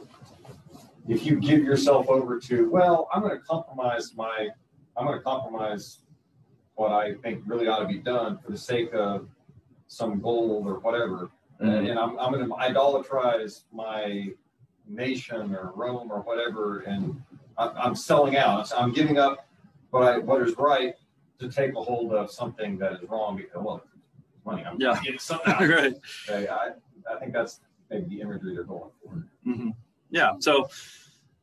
if 1.09 1.25
you 1.25 1.37
give 1.37 1.63
yourself 1.63 2.07
over 2.07 2.39
to, 2.39 2.69
well, 2.69 3.09
I'm 3.11 3.21
going 3.21 3.35
to 3.35 3.43
compromise 3.43 4.13
my, 4.15 4.47
I'm 4.95 5.07
going 5.07 5.17
to 5.17 5.23
compromise 5.23 5.99
what 6.75 6.91
I 6.91 7.15
think 7.15 7.41
really 7.47 7.67
ought 7.67 7.79
to 7.79 7.87
be 7.87 7.97
done 7.97 8.37
for 8.37 8.51
the 8.51 8.57
sake 8.57 8.93
of 8.93 9.27
some 9.87 10.21
goal 10.21 10.63
or 10.65 10.79
whatever, 10.79 11.31
mm-hmm. 11.59 11.87
and 11.87 11.97
I'm, 11.97 12.17
I'm 12.19 12.31
going 12.31 12.47
to 12.47 12.55
idolatrize 12.55 13.63
my 13.73 14.29
nation 14.87 15.55
or 15.55 15.71
Rome 15.75 16.11
or 16.11 16.21
whatever, 16.21 16.81
and 16.81 17.21
I, 17.57 17.87
am 17.87 17.95
selling 17.95 18.37
out. 18.37 18.71
I'm 18.77 18.93
giving 18.93 19.17
up 19.17 19.47
what 19.89 20.03
I 20.03 20.19
what 20.19 20.41
is 20.43 20.55
right 20.57 20.93
to 21.39 21.49
take 21.49 21.73
a 21.75 21.81
hold 21.81 22.13
of 22.13 22.31
something 22.31 22.77
that 22.77 22.93
is 22.93 23.09
wrong 23.09 23.37
because 23.37 23.63
well, 23.63 23.83
money. 24.45 24.63
I'm 24.63 24.79
yeah. 24.79 24.99
getting 25.03 25.19
something 25.19 25.53
out. 25.53 25.61
right. 25.67 25.93
Okay, 26.29 26.47
I 26.47 26.69
I 27.11 27.19
think 27.19 27.33
that's 27.33 27.61
maybe 27.89 28.05
the 28.09 28.21
imagery 28.21 28.53
they're 28.53 28.63
going 28.63 28.91
for. 29.03 29.25
Mm-hmm. 29.47 29.69
Yeah. 30.09 30.33
So, 30.39 30.69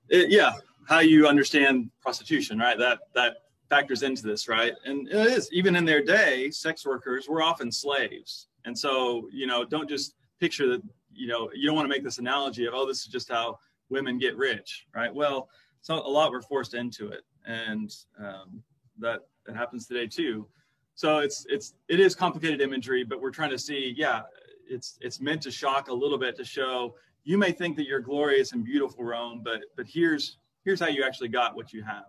it, 0.09 0.31
yeah, 0.31 0.53
how 0.87 1.01
you 1.01 1.27
understand 1.27 1.91
prostitution, 2.01 2.59
right? 2.59 2.79
That 2.79 3.01
that 3.15 3.37
factors 3.69 4.03
into 4.03 4.23
this, 4.23 4.49
right? 4.49 4.73
And 4.85 5.09
it 5.09 5.15
is 5.15 5.49
even 5.53 5.77
in 5.77 5.85
their 5.85 6.03
day, 6.03 6.51
sex 6.51 6.87
workers 6.87 7.29
were 7.29 7.43
often 7.43 7.71
slaves, 7.73 8.49
and 8.65 8.77
so 8.77 9.29
you 9.33 9.47
know, 9.47 9.65
don't 9.65 9.89
just 9.89 10.15
picture 10.41 10.69
that. 10.69 10.83
You 11.13 11.29
know, 11.29 11.51
you 11.55 11.67
don't 11.67 11.75
want 11.75 11.87
to 11.87 11.95
make 11.95 12.05
this 12.05 12.19
analogy 12.19 12.67
of 12.67 12.75
oh, 12.75 12.87
this 12.87 13.01
is 13.01 13.07
just 13.07 13.31
how 13.31 13.59
women 13.89 14.19
get 14.19 14.37
rich, 14.37 14.87
right? 14.95 15.13
Well, 15.13 15.49
so 15.81 15.95
a 15.95 16.09
lot 16.09 16.31
were 16.31 16.43
forced 16.43 16.75
into 16.75 17.09
it, 17.09 17.23
and 17.47 17.91
um, 18.19 18.63
that 18.99 19.21
that 19.47 19.57
happens 19.57 19.87
today 19.87 20.07
too. 20.07 20.47
So 20.95 21.19
it's 21.19 21.47
it's 21.49 21.75
it 21.89 22.01
is 22.01 22.15
complicated 22.15 22.61
imagery, 22.61 23.05
but 23.05 23.21
we're 23.21 23.31
trying 23.31 23.51
to 23.51 23.59
see, 23.59 23.95
yeah, 23.97 24.23
it's 24.69 24.99
it's 25.01 25.21
meant 25.21 25.43
to 25.43 25.51
shock 25.51 25.89
a 25.89 25.95
little 25.95 26.19
bit 26.19 26.37
to 26.37 26.45
show 26.45 26.97
you 27.27 27.37
may 27.37 27.51
think 27.51 27.77
that 27.77 27.89
you're 27.89 28.01
glorious 28.01 28.53
and 28.53 28.65
beautiful 28.65 29.05
Rome, 29.05 29.43
but 29.45 29.61
but 29.77 29.85
here's 29.87 30.39
here's 30.65 30.81
how 30.81 30.87
you 30.87 31.03
actually 31.03 31.29
got 31.29 31.57
what 31.57 31.73
you 31.73 31.83
have. 31.83 32.05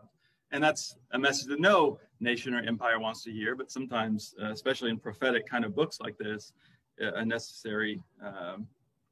And 0.52 0.64
that's 0.64 0.96
a 1.12 1.20
message 1.20 1.48
that 1.48 1.60
no 1.60 2.00
nation 2.20 2.54
or 2.54 2.62
empire 2.62 3.00
wants 3.00 3.24
to 3.24 3.32
hear 3.32 3.56
but 3.56 3.72
sometimes 3.72 4.34
uh, 4.42 4.52
especially 4.52 4.92
in 4.92 4.98
prophetic 4.98 5.48
kind 5.48 5.66
of 5.66 5.76
books 5.76 6.00
like 6.00 6.18
this 6.18 6.54
a 7.00 7.26
necessary 7.26 8.02
um, 8.24 8.68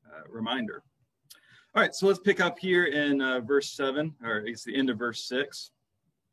uh, 0.08 0.22
reminder. 0.30 0.84
All 1.74 1.82
right 1.82 1.94
so 1.94 2.08
let's 2.08 2.20
pick 2.20 2.40
up 2.40 2.58
here 2.60 2.86
in 2.86 3.20
uh, 3.22 3.42
verse 3.42 3.72
7 3.72 4.14
or 4.24 4.38
it's 4.46 4.64
the 4.64 4.76
end 4.76 4.90
of 4.92 5.00
verse 5.00 5.28
6 5.28 5.72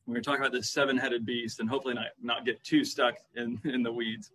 we're 0.07 0.14
going 0.14 0.23
to 0.23 0.31
talk 0.31 0.38
about 0.38 0.53
this 0.53 0.70
seven-headed 0.70 1.25
beast 1.25 1.61
and 1.61 1.68
hopefully 1.68 1.94
not, 1.94 2.09
not 2.20 2.44
get 2.44 2.62
too 2.64 2.85
stuck 2.85 3.14
in, 3.37 3.59
in 3.64 3.83
the 3.83 3.92
weeds 3.92 4.33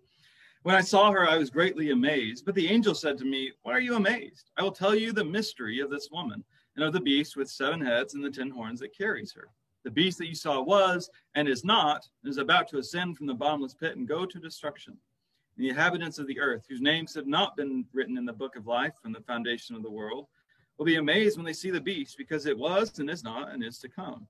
when 0.64 0.76
i 0.76 0.82
saw 0.82 1.12
her 1.12 1.28
i 1.28 1.38
was 1.38 1.50
greatly 1.50 1.92
amazed 1.92 2.46
but 2.46 2.56
the 2.56 2.68
angel 2.68 2.94
said 2.94 3.18
to 3.18 3.26
me 3.26 3.52
why 3.64 3.74
are 3.74 3.80
you 3.80 3.96
amazed 3.96 4.52
i 4.58 4.64
will 4.64 4.72
tell 4.72 4.96
you 4.96 5.12
the 5.12 5.24
mystery 5.24 5.80
of 5.80 5.90
this 5.90 6.10
woman 6.12 6.44
and 6.76 6.86
of 6.86 6.94
the 6.94 7.00
beast 7.00 7.36
with 7.36 7.50
seven 7.50 7.82
heads 7.82 8.14
and 8.14 8.24
the 8.24 8.32
ten 8.32 8.50
horns 8.50 8.80
that 8.80 8.96
carries 8.96 9.34
her 9.34 9.50
the 9.88 9.92
beast 9.92 10.18
that 10.18 10.28
you 10.28 10.36
saw 10.36 10.62
was 10.62 11.10
and 11.36 11.48
is 11.48 11.64
not, 11.64 12.06
and 12.22 12.30
is 12.30 12.40
about 12.40 12.68
to 12.68 12.78
ascend 12.78 13.18
from 13.18 13.26
the 13.26 13.34
bottomless 13.34 13.74
pit 13.74 13.96
and 13.96 14.06
go 14.06 14.26
to 14.26 14.38
destruction. 14.38 14.98
And 15.56 15.64
the 15.64 15.70
inhabitants 15.70 16.20
of 16.20 16.28
the 16.28 16.42
earth, 16.42 16.66
whose 16.68 16.82
names 16.82 17.14
have 17.16 17.26
not 17.26 17.56
been 17.56 17.86
written 17.94 18.18
in 18.18 18.26
the 18.26 18.34
book 18.34 18.58
of 18.58 18.68
life 18.68 18.92
from 19.02 19.14
the 19.14 19.22
foundation 19.22 19.78
of 19.78 19.84
the 19.84 19.90
world, 19.90 20.28
will 20.78 20.86
be 20.86 20.98
amazed 20.98 21.38
when 21.38 21.46
they 21.46 21.54
see 21.54 21.72
the 21.72 21.80
beast, 21.80 22.18
because 22.18 22.46
it 22.46 22.58
was 22.58 23.00
and 23.00 23.10
is 23.10 23.24
not 23.24 23.54
and 23.54 23.64
is 23.64 23.80
to 23.80 23.88
come. 23.88 24.28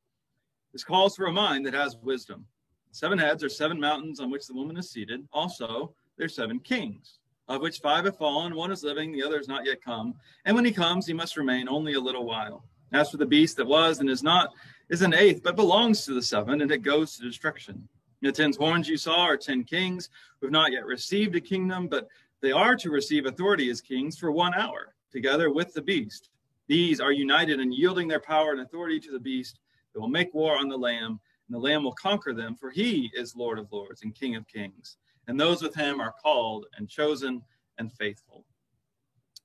This 0.73 0.83
calls 0.83 1.15
for 1.15 1.25
a 1.25 1.31
mind 1.31 1.65
that 1.65 1.73
has 1.73 1.97
wisdom. 2.03 2.45
Seven 2.91 3.17
heads 3.17 3.43
are 3.43 3.49
seven 3.49 3.79
mountains 3.79 4.19
on 4.19 4.29
which 4.29 4.45
the 4.45 4.53
woman 4.53 4.77
is 4.77 4.91
seated. 4.91 5.27
Also, 5.33 5.95
there 6.17 6.25
are 6.25 6.29
seven 6.29 6.59
kings, 6.59 7.19
of 7.47 7.61
which 7.61 7.79
five 7.79 8.05
have 8.05 8.17
fallen, 8.17 8.55
one 8.55 8.71
is 8.71 8.83
living, 8.83 9.11
the 9.11 9.23
other 9.23 9.37
has 9.37 9.47
not 9.47 9.65
yet 9.65 9.81
come. 9.81 10.15
And 10.45 10.55
when 10.55 10.65
he 10.65 10.71
comes, 10.71 11.05
he 11.05 11.13
must 11.13 11.37
remain 11.37 11.69
only 11.69 11.93
a 11.93 11.99
little 11.99 12.25
while. 12.25 12.65
As 12.91 13.11
for 13.11 13.17
the 13.17 13.25
beast 13.25 13.57
that 13.57 13.67
was 13.67 13.99
and 13.99 14.09
is 14.09 14.23
not, 14.23 14.49
is 14.89 15.01
an 15.01 15.13
eighth, 15.13 15.43
but 15.43 15.55
belongs 15.55 16.05
to 16.05 16.13
the 16.13 16.21
seven, 16.21 16.61
and 16.61 16.71
it 16.71 16.81
goes 16.81 17.15
to 17.15 17.23
destruction. 17.23 17.87
The 18.21 18.31
ten 18.31 18.53
horns 18.53 18.87
you 18.87 18.97
saw 18.97 19.25
are 19.25 19.37
ten 19.37 19.63
kings 19.63 20.09
who 20.39 20.47
have 20.47 20.51
not 20.51 20.71
yet 20.71 20.85
received 20.85 21.35
a 21.35 21.41
kingdom, 21.41 21.87
but 21.87 22.07
they 22.41 22.51
are 22.51 22.75
to 22.75 22.89
receive 22.89 23.25
authority 23.25 23.69
as 23.69 23.81
kings 23.81 24.17
for 24.17 24.31
one 24.31 24.53
hour, 24.53 24.95
together 25.11 25.51
with 25.51 25.73
the 25.73 25.81
beast. 25.81 26.29
These 26.67 26.99
are 26.99 27.11
united 27.11 27.59
in 27.59 27.71
yielding 27.71 28.07
their 28.07 28.19
power 28.19 28.51
and 28.51 28.61
authority 28.61 28.99
to 29.01 29.11
the 29.11 29.19
beast. 29.19 29.59
They 29.93 29.99
will 29.99 30.07
make 30.07 30.33
war 30.33 30.57
on 30.57 30.67
the 30.69 30.77
Lamb, 30.77 31.19
and 31.47 31.55
the 31.55 31.59
Lamb 31.59 31.83
will 31.83 31.93
conquer 31.93 32.33
them, 32.33 32.55
for 32.55 32.71
he 32.71 33.11
is 33.13 33.35
Lord 33.35 33.59
of 33.59 33.71
lords 33.71 34.03
and 34.03 34.15
King 34.15 34.35
of 34.35 34.47
kings. 34.47 34.97
And 35.27 35.39
those 35.39 35.61
with 35.61 35.75
him 35.75 35.99
are 35.99 36.13
called 36.23 36.67
and 36.77 36.87
chosen 36.87 37.41
and 37.77 37.91
faithful. 37.91 38.45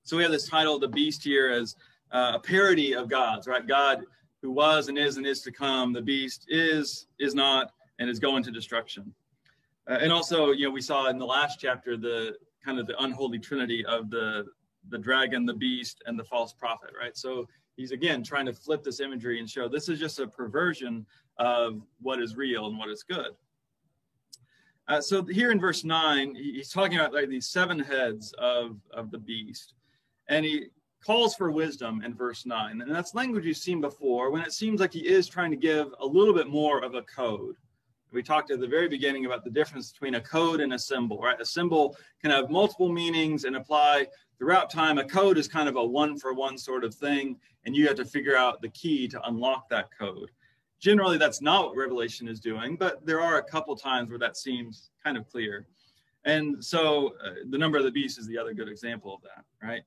So 0.03 0.17
we 0.17 0.23
have 0.23 0.31
this 0.31 0.47
title, 0.47 0.79
The 0.79 0.87
Beast, 0.87 1.23
here 1.23 1.49
as 1.49 1.75
uh, 2.11 2.33
a 2.35 2.39
parody 2.39 2.93
of 2.93 3.09
God's, 3.09 3.47
right? 3.47 3.65
God 3.65 4.03
who 4.41 4.51
was 4.51 4.89
and 4.89 4.97
is 4.97 5.17
and 5.17 5.25
is 5.25 5.41
to 5.41 5.51
come. 5.51 5.93
The 5.93 6.01
beast 6.01 6.45
is, 6.49 7.07
is 7.17 7.33
not, 7.33 7.71
and 7.97 8.09
is 8.09 8.19
going 8.19 8.43
to 8.43 8.51
destruction. 8.51 9.13
Uh, 9.89 9.99
and 10.01 10.11
also, 10.11 10.51
you 10.51 10.65
know, 10.65 10.71
we 10.71 10.81
saw 10.81 11.07
in 11.07 11.17
the 11.17 11.25
last 11.25 11.59
chapter 11.59 11.97
the 11.97 12.35
kind 12.63 12.79
of 12.79 12.85
the 12.85 13.01
unholy 13.01 13.39
trinity 13.39 13.85
of 13.85 14.09
the 14.09 14.45
the 14.89 14.97
dragon, 14.97 15.45
the 15.45 15.53
beast, 15.53 16.03
and 16.07 16.19
the 16.19 16.23
false 16.25 16.51
prophet, 16.51 16.89
right? 16.99 17.15
So 17.15 17.47
he's 17.77 17.91
again 17.91 18.21
trying 18.21 18.45
to 18.47 18.53
flip 18.53 18.83
this 18.83 18.99
imagery 18.99 19.39
and 19.39 19.49
show 19.49 19.69
this 19.69 19.87
is 19.87 19.97
just 19.97 20.19
a 20.19 20.27
perversion 20.27 21.05
of 21.37 21.81
what 22.01 22.21
is 22.21 22.35
real 22.35 22.67
and 22.67 22.77
what 22.77 22.89
is 22.89 23.01
good. 23.03 23.31
Uh, 24.87 24.99
so 24.99 25.23
here 25.23 25.51
in 25.51 25.59
verse 25.59 25.83
nine, 25.83 26.35
he's 26.35 26.69
talking 26.69 26.97
about 26.97 27.13
like 27.13 27.29
these 27.29 27.47
seven 27.47 27.79
heads 27.79 28.33
of 28.37 28.77
of 28.91 29.11
the 29.11 29.17
beast, 29.17 29.73
and 30.27 30.45
he 30.45 30.67
calls 31.05 31.35
for 31.35 31.51
wisdom 31.51 32.01
in 32.03 32.13
verse 32.13 32.45
9. 32.45 32.81
And 32.81 32.89
that's 32.89 33.13
language 33.13 33.45
you've 33.45 33.57
seen 33.57 33.81
before 33.81 34.31
when 34.31 34.41
it 34.41 34.53
seems 34.53 34.79
like 34.79 34.93
he 34.93 35.05
is 35.05 35.27
trying 35.27 35.51
to 35.51 35.57
give 35.57 35.93
a 35.99 36.05
little 36.05 36.33
bit 36.33 36.47
more 36.47 36.83
of 36.83 36.95
a 36.95 37.01
code. 37.03 37.55
We 38.11 38.23
talked 38.23 38.51
at 38.51 38.59
the 38.59 38.67
very 38.67 38.87
beginning 38.87 39.25
about 39.25 39.43
the 39.43 39.49
difference 39.49 39.91
between 39.91 40.15
a 40.15 40.21
code 40.21 40.61
and 40.61 40.73
a 40.73 40.79
symbol, 40.79 41.19
right? 41.19 41.39
A 41.41 41.45
symbol 41.45 41.97
can 42.21 42.31
have 42.31 42.51
multiple 42.51 42.89
meanings 42.89 43.43
and 43.43 43.55
apply 43.55 44.07
throughout 44.37 44.69
time. 44.69 44.99
A 44.99 45.05
code 45.05 45.37
is 45.37 45.47
kind 45.47 45.67
of 45.67 45.77
a 45.77 45.83
one 45.83 46.17
for 46.17 46.33
one 46.33 46.57
sort 46.57 46.83
of 46.83 46.93
thing, 46.93 47.37
and 47.65 47.75
you 47.75 47.87
have 47.87 47.97
to 47.97 48.05
figure 48.05 48.37
out 48.37 48.61
the 48.61 48.69
key 48.69 49.07
to 49.07 49.27
unlock 49.27 49.67
that 49.69 49.89
code. 49.97 50.29
Generally, 50.83 51.17
that's 51.17 51.41
not 51.41 51.67
what 51.67 51.77
Revelation 51.77 52.27
is 52.27 52.41
doing, 52.41 52.75
but 52.75 53.05
there 53.05 53.21
are 53.21 53.37
a 53.37 53.43
couple 53.43 53.73
times 53.73 54.09
where 54.09 54.19
that 54.19 54.35
seems 54.35 54.89
kind 55.01 55.15
of 55.15 55.25
clear. 55.29 55.65
And 56.25 56.61
so 56.61 57.15
uh, 57.25 57.35
the 57.49 57.57
number 57.57 57.77
of 57.77 57.85
the 57.85 57.91
beast 57.91 58.19
is 58.19 58.27
the 58.27 58.37
other 58.37 58.53
good 58.53 58.67
example 58.67 59.15
of 59.15 59.21
that, 59.21 59.45
right? 59.65 59.83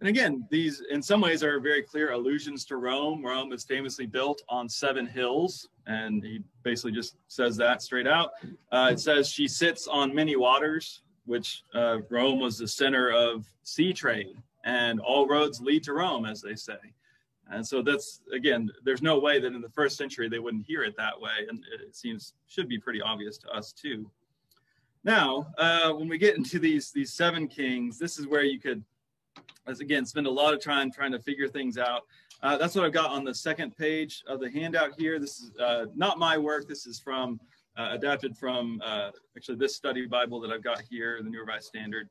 And 0.00 0.08
again, 0.08 0.46
these 0.50 0.82
in 0.90 1.02
some 1.02 1.20
ways 1.20 1.42
are 1.44 1.60
very 1.60 1.82
clear 1.82 2.12
allusions 2.12 2.64
to 2.66 2.76
Rome. 2.76 3.22
Rome 3.22 3.52
is 3.52 3.64
famously 3.64 4.06
built 4.06 4.40
on 4.48 4.70
seven 4.70 5.06
hills, 5.06 5.68
and 5.86 6.24
he 6.24 6.40
basically 6.62 6.92
just 6.92 7.16
says 7.28 7.54
that 7.58 7.82
straight 7.82 8.06
out. 8.06 8.30
Uh, 8.72 8.88
it 8.90 9.00
says 9.00 9.28
she 9.28 9.46
sits 9.46 9.86
on 9.86 10.14
many 10.14 10.36
waters, 10.36 11.02
which 11.26 11.62
uh, 11.74 11.98
Rome 12.08 12.40
was 12.40 12.56
the 12.56 12.66
center 12.66 13.10
of 13.10 13.44
sea 13.64 13.92
trade, 13.92 14.38
and 14.64 14.98
all 14.98 15.28
roads 15.28 15.60
lead 15.60 15.84
to 15.84 15.92
Rome, 15.92 16.24
as 16.24 16.40
they 16.40 16.54
say. 16.54 16.78
And 17.52 17.66
so 17.66 17.82
that's 17.82 18.20
again, 18.32 18.70
there's 18.84 19.02
no 19.02 19.18
way 19.18 19.38
that 19.38 19.52
in 19.52 19.60
the 19.60 19.68
first 19.68 19.96
century 19.96 20.28
they 20.28 20.38
wouldn't 20.38 20.66
hear 20.66 20.82
it 20.82 20.96
that 20.96 21.20
way, 21.20 21.46
and 21.48 21.64
it 21.86 21.94
seems 21.94 22.34
should 22.48 22.68
be 22.68 22.78
pretty 22.78 23.02
obvious 23.02 23.38
to 23.38 23.48
us 23.50 23.72
too. 23.72 24.10
Now, 25.04 25.52
uh, 25.58 25.92
when 25.92 26.08
we 26.08 26.18
get 26.18 26.36
into 26.36 26.58
these 26.58 26.90
these 26.90 27.12
seven 27.12 27.46
kings, 27.48 27.98
this 27.98 28.18
is 28.18 28.26
where 28.26 28.44
you 28.44 28.58
could 28.58 28.82
as 29.66 29.80
again, 29.80 30.04
spend 30.04 30.26
a 30.26 30.30
lot 30.30 30.52
of 30.52 30.62
time 30.62 30.90
trying 30.90 31.12
to 31.12 31.18
figure 31.18 31.48
things 31.48 31.78
out. 31.78 32.02
Uh, 32.42 32.56
that's 32.56 32.74
what 32.74 32.84
I've 32.84 32.92
got 32.92 33.10
on 33.10 33.24
the 33.24 33.34
second 33.34 33.76
page 33.76 34.24
of 34.26 34.40
the 34.40 34.50
handout 34.50 34.98
here. 34.98 35.18
This 35.18 35.40
is 35.40 35.52
uh, 35.60 35.86
not 35.94 36.18
my 36.18 36.36
work. 36.36 36.66
This 36.66 36.86
is 36.86 36.98
from 36.98 37.40
uh, 37.76 37.90
adapted 37.92 38.36
from 38.36 38.82
uh, 38.84 39.10
actually 39.36 39.56
this 39.58 39.76
study 39.76 40.04
Bible 40.06 40.40
that 40.40 40.50
I've 40.50 40.64
got 40.64 40.82
here, 40.82 41.20
the 41.22 41.30
New 41.30 41.40
Revised 41.40 41.66
Standard. 41.66 42.08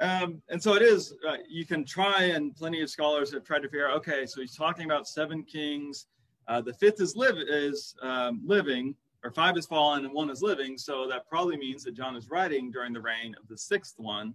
Um, 0.00 0.42
and 0.50 0.62
so 0.62 0.74
it 0.74 0.82
is, 0.82 1.14
uh, 1.26 1.36
you 1.48 1.64
can 1.64 1.84
try, 1.84 2.24
and 2.24 2.54
plenty 2.54 2.82
of 2.82 2.90
scholars 2.90 3.32
have 3.32 3.44
tried 3.44 3.60
to 3.60 3.68
figure 3.68 3.88
out, 3.88 3.96
okay, 3.96 4.26
so 4.26 4.40
he's 4.40 4.54
talking 4.54 4.84
about 4.84 5.08
seven 5.08 5.42
kings. 5.42 6.06
Uh, 6.48 6.60
the 6.60 6.74
fifth 6.74 7.00
is, 7.00 7.16
live, 7.16 7.36
is 7.38 7.94
um, 8.02 8.42
living, 8.44 8.94
or 9.24 9.30
five 9.30 9.56
is 9.56 9.66
fallen, 9.66 10.04
and 10.04 10.12
one 10.12 10.30
is 10.30 10.42
living. 10.42 10.76
So 10.76 11.08
that 11.08 11.28
probably 11.28 11.56
means 11.56 11.82
that 11.84 11.94
John 11.94 12.14
is 12.14 12.30
writing 12.30 12.70
during 12.70 12.92
the 12.92 13.00
reign 13.00 13.34
of 13.40 13.48
the 13.48 13.56
sixth 13.56 13.94
one. 13.96 14.34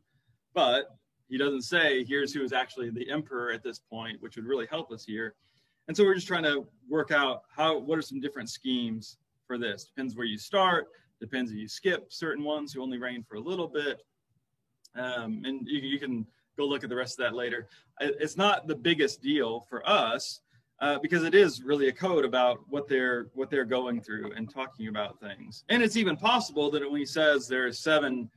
But 0.54 0.97
he 1.30 1.38
doesn't 1.38 1.62
say, 1.62 2.04
here's 2.04 2.34
who 2.34 2.43
is 2.43 2.54
actually 2.54 2.89
the 2.89 3.10
emperor 3.10 3.52
at 3.54 3.63
this 3.63 3.80
point, 3.80 4.21
which 4.21 4.36
would 4.36 4.45
really 4.45 4.67
help 4.69 4.91
us 4.91 5.06
here. 5.06 5.36
And 5.88 5.95
so 5.95 6.04
we're 6.04 6.15
just 6.15 6.28
trying 6.28 6.43
to 6.43 6.67
work 6.89 7.12
out 7.12 7.43
how, 7.56 7.78
what 7.78 7.97
are 7.97 8.02
some 8.02 8.19
different 8.19 8.50
schemes 8.50 9.17
for 9.45 9.58
this? 9.58 9.86
Depends 9.86 10.15
where 10.15 10.26
you 10.26 10.38
start, 10.38 10.88
depends 11.19 11.52
if 11.52 11.58
you 11.58 11.67
skip 11.67 12.12
certain 12.12 12.43
ones 12.43 12.74
who 12.74 12.82
only 12.82 12.97
reign 12.97 13.24
for 13.24 13.36
a 13.36 13.39
little 13.39 13.67
bit 13.67 14.02
um, 14.95 15.43
and 15.45 15.67
you, 15.67 15.80
you, 15.80 15.99
can 15.99 16.25
go 16.58 16.65
look 16.65 16.84
at 16.84 16.89
the 16.89 16.95
rest 16.95 17.19
of 17.19 17.25
that 17.25 17.36
later. 17.36 17.67
It's 17.99 18.38
not 18.38 18.67
the 18.67 18.75
biggest 18.75 19.21
deal 19.21 19.62
for 19.62 19.88
us 19.88 20.41
uh, 20.80 20.97
because 20.99 21.23
it 21.23 21.36
is 21.36 21.63
really 21.63 21.88
a 21.88 21.93
code 21.93 22.25
about 22.25 22.60
what 22.67 22.88
they're 22.88 23.27
what 23.34 23.49
they're 23.49 23.65
going 23.65 24.01
through 24.01 24.32
and 24.36 24.51
talking 24.51 24.88
about 24.88 25.19
things. 25.19 25.63
And 25.69 25.82
it's 25.84 25.95
even 25.95 26.17
possible 26.17 26.71
that 26.71 26.89
when 26.89 26.99
he 26.99 27.06
says 27.06 27.47
there 27.47 27.67
are 27.67 27.71
seven 27.71 28.30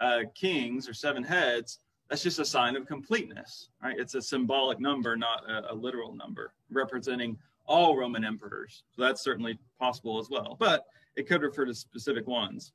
uh, 0.00 0.20
kings 0.34 0.88
or 0.88 0.94
seven 0.94 1.24
heads, 1.24 1.80
that's 2.08 2.22
just 2.22 2.38
a 2.38 2.44
sign 2.44 2.76
of 2.76 2.86
completeness, 2.86 3.70
right? 3.82 3.98
It's 3.98 4.14
a 4.14 4.22
symbolic 4.22 4.78
number, 4.78 5.16
not 5.16 5.48
a, 5.48 5.72
a 5.72 5.74
literal 5.74 6.14
number, 6.14 6.52
representing 6.70 7.36
all 7.66 7.96
Roman 7.96 8.24
emperors. 8.24 8.84
So 8.94 9.02
that's 9.02 9.22
certainly 9.22 9.58
possible 9.80 10.20
as 10.20 10.28
well, 10.30 10.56
but 10.60 10.84
it 11.16 11.26
could 11.26 11.42
refer 11.42 11.64
to 11.64 11.74
specific 11.74 12.26
ones. 12.26 12.72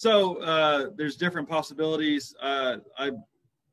So 0.00 0.36
uh, 0.36 0.86
there's 0.96 1.14
different 1.14 1.46
possibilities. 1.46 2.34
Uh, 2.40 2.78
I 2.96 3.10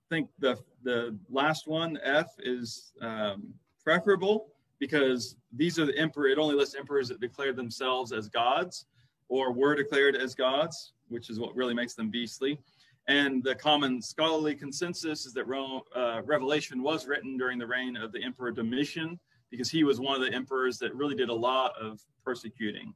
think 0.09 0.27
the 0.39 0.57
the 0.83 1.17
last 1.29 1.69
one, 1.69 1.97
F, 2.03 2.27
is 2.39 2.91
um, 2.99 3.53
preferable 3.81 4.49
because 4.77 5.37
these 5.55 5.79
are 5.79 5.85
the 5.85 5.97
emperor. 5.97 6.27
It 6.27 6.37
only 6.37 6.55
lists 6.55 6.75
emperors 6.75 7.07
that 7.07 7.21
declared 7.21 7.55
themselves 7.55 8.11
as 8.11 8.27
gods 8.27 8.87
or 9.29 9.53
were 9.53 9.73
declared 9.73 10.17
as 10.17 10.35
gods, 10.35 10.91
which 11.07 11.29
is 11.29 11.39
what 11.39 11.55
really 11.55 11.73
makes 11.73 11.93
them 11.93 12.09
beastly. 12.09 12.59
And 13.07 13.41
the 13.41 13.55
common 13.55 14.01
scholarly 14.01 14.53
consensus 14.53 15.25
is 15.25 15.31
that 15.31 15.47
Rome, 15.47 15.79
uh, 15.95 16.23
Revelation 16.25 16.83
was 16.83 17.07
written 17.07 17.37
during 17.37 17.57
the 17.57 17.67
reign 17.67 17.95
of 17.95 18.11
the 18.11 18.21
Emperor 18.21 18.51
Domitian 18.51 19.17
because 19.49 19.71
he 19.71 19.85
was 19.85 20.01
one 20.01 20.21
of 20.21 20.29
the 20.29 20.35
emperors 20.35 20.77
that 20.79 20.93
really 20.93 21.15
did 21.15 21.29
a 21.29 21.33
lot 21.33 21.71
of 21.81 22.01
persecuting 22.21 22.93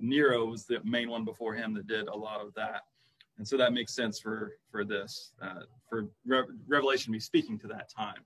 Nero 0.00 0.44
was 0.46 0.64
the 0.64 0.80
main 0.84 1.10
one 1.10 1.24
before 1.24 1.54
him 1.54 1.74
that 1.74 1.86
did 1.86 2.08
a 2.08 2.16
lot 2.16 2.40
of 2.40 2.52
that. 2.54 2.82
And 3.38 3.48
so 3.48 3.56
that 3.56 3.72
makes 3.72 3.94
sense 3.94 4.20
for, 4.20 4.52
for 4.70 4.84
this, 4.84 5.32
uh, 5.40 5.62
for 5.88 6.08
Re- 6.26 6.44
Revelation 6.68 7.06
to 7.06 7.12
be 7.12 7.20
speaking 7.20 7.58
to 7.60 7.66
that 7.68 7.88
time. 7.88 8.22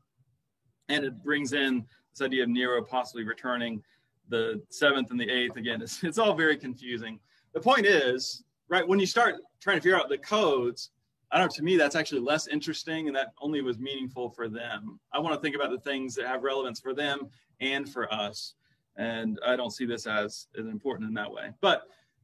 And 0.88 1.04
it 1.04 1.22
brings 1.22 1.52
in 1.52 1.86
this 2.12 2.24
idea 2.24 2.42
of 2.42 2.48
Nero 2.48 2.82
possibly 2.82 3.24
returning 3.24 3.82
the 4.28 4.60
seventh 4.70 5.10
and 5.10 5.20
the 5.20 5.30
eighth. 5.30 5.56
Again, 5.56 5.82
it's, 5.82 6.02
it's 6.02 6.18
all 6.18 6.34
very 6.34 6.56
confusing. 6.56 7.20
The 7.52 7.60
point 7.60 7.86
is, 7.86 8.42
right, 8.68 8.86
when 8.86 8.98
you 8.98 9.06
start 9.06 9.36
trying 9.60 9.76
to 9.76 9.82
figure 9.82 9.96
out 9.96 10.08
the 10.08 10.18
codes, 10.18 10.90
I 11.30 11.38
don't 11.38 11.46
know, 11.46 11.56
to 11.56 11.62
me, 11.62 11.76
that's 11.76 11.96
actually 11.96 12.20
less 12.20 12.46
interesting 12.48 13.06
and 13.06 13.16
that 13.16 13.28
only 13.40 13.60
was 13.60 13.78
meaningful 13.78 14.30
for 14.30 14.48
them. 14.48 14.98
I 15.12 15.18
want 15.20 15.34
to 15.34 15.40
think 15.40 15.56
about 15.56 15.70
the 15.70 15.78
things 15.78 16.14
that 16.16 16.26
have 16.26 16.42
relevance 16.42 16.80
for 16.80 16.94
them 16.94 17.28
and 17.60 17.88
for 17.88 18.12
us. 18.12 18.54
And 18.96 19.38
I 19.44 19.56
don't 19.56 19.72
see 19.72 19.86
this 19.86 20.06
as, 20.06 20.46
as 20.58 20.66
important 20.66 21.08
in 21.08 21.14
that 21.14 21.30
way. 21.30 21.50
But 21.60 21.82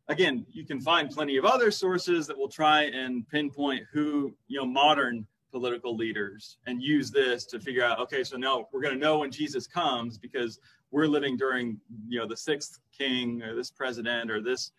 again, 0.09 0.47
you 0.51 0.65
can 0.65 0.81
find 0.81 1.11
plenty 1.11 1.37
of 1.37 1.45
other 1.45 1.71
sources 1.71 2.27
that 2.27 2.37
will 2.37 2.49
try 2.49 2.83
and 2.85 3.29
pinpoint 3.29 3.85
who, 3.93 4.35
you 4.49 4.59
know, 4.59 4.67
modern 4.67 5.27
political 5.51 5.97
leaders 5.97 6.59
and 6.67 6.83
use 6.83 7.11
this 7.11 7.45
to 7.47 7.59
figure 7.59 7.85
out, 7.85 7.99
okay, 7.99 8.23
so 8.23 8.37
now 8.37 8.69
we're 8.73 8.81
going 8.81 8.95
to 8.95 9.01
know 9.01 9.19
when 9.19 9.31
Jesus 9.31 9.67
comes 9.67 10.17
because 10.17 10.61
we're 10.91 11.07
living 11.07 11.37
during, 11.37 11.81
you 12.09 12.19
know, 12.19 12.27
the 12.27 12.37
sixth 12.37 12.79
king 12.97 13.43
or 13.43 13.55
this 13.55 13.71
president 13.71 14.31
or 14.31 14.41
this, 14.41 14.73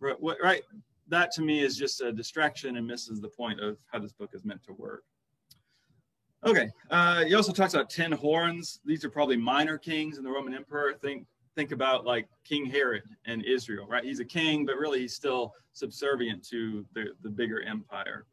right? 0.00 0.62
That 1.08 1.32
to 1.32 1.42
me 1.42 1.60
is 1.60 1.76
just 1.76 2.00
a 2.00 2.12
distraction 2.12 2.76
and 2.76 2.86
misses 2.86 3.20
the 3.20 3.28
point 3.28 3.60
of 3.60 3.78
how 3.92 3.98
this 3.98 4.12
book 4.12 4.30
is 4.32 4.44
meant 4.44 4.62
to 4.64 4.72
work. 4.72 5.04
Okay, 6.44 6.70
uh, 6.90 7.24
he 7.24 7.34
also 7.34 7.52
talks 7.52 7.74
about 7.74 7.88
10 7.88 8.12
horns. 8.12 8.80
These 8.84 9.04
are 9.04 9.10
probably 9.10 9.36
minor 9.36 9.78
kings 9.78 10.18
in 10.18 10.24
the 10.24 10.30
Roman 10.30 10.54
Emperor. 10.54 10.94
Think 10.94 11.26
think 11.54 11.72
about 11.72 12.04
like 12.04 12.26
King 12.44 12.64
Herod 12.64 13.02
and 13.26 13.44
Israel, 13.44 13.86
right? 13.86 14.04
He's 14.04 14.20
a 14.20 14.24
king, 14.24 14.64
but 14.64 14.76
really 14.76 15.00
he's 15.00 15.14
still 15.14 15.52
subservient 15.72 16.42
to 16.48 16.84
the, 16.94 17.12
the 17.22 17.28
bigger 17.28 17.62
empire. 17.62 18.24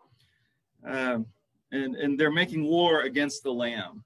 Um, 0.85 1.25
and, 1.71 1.95
and 1.95 2.19
they're 2.19 2.31
making 2.31 2.63
war 2.63 3.01
against 3.01 3.43
the 3.43 3.51
lamb, 3.51 4.03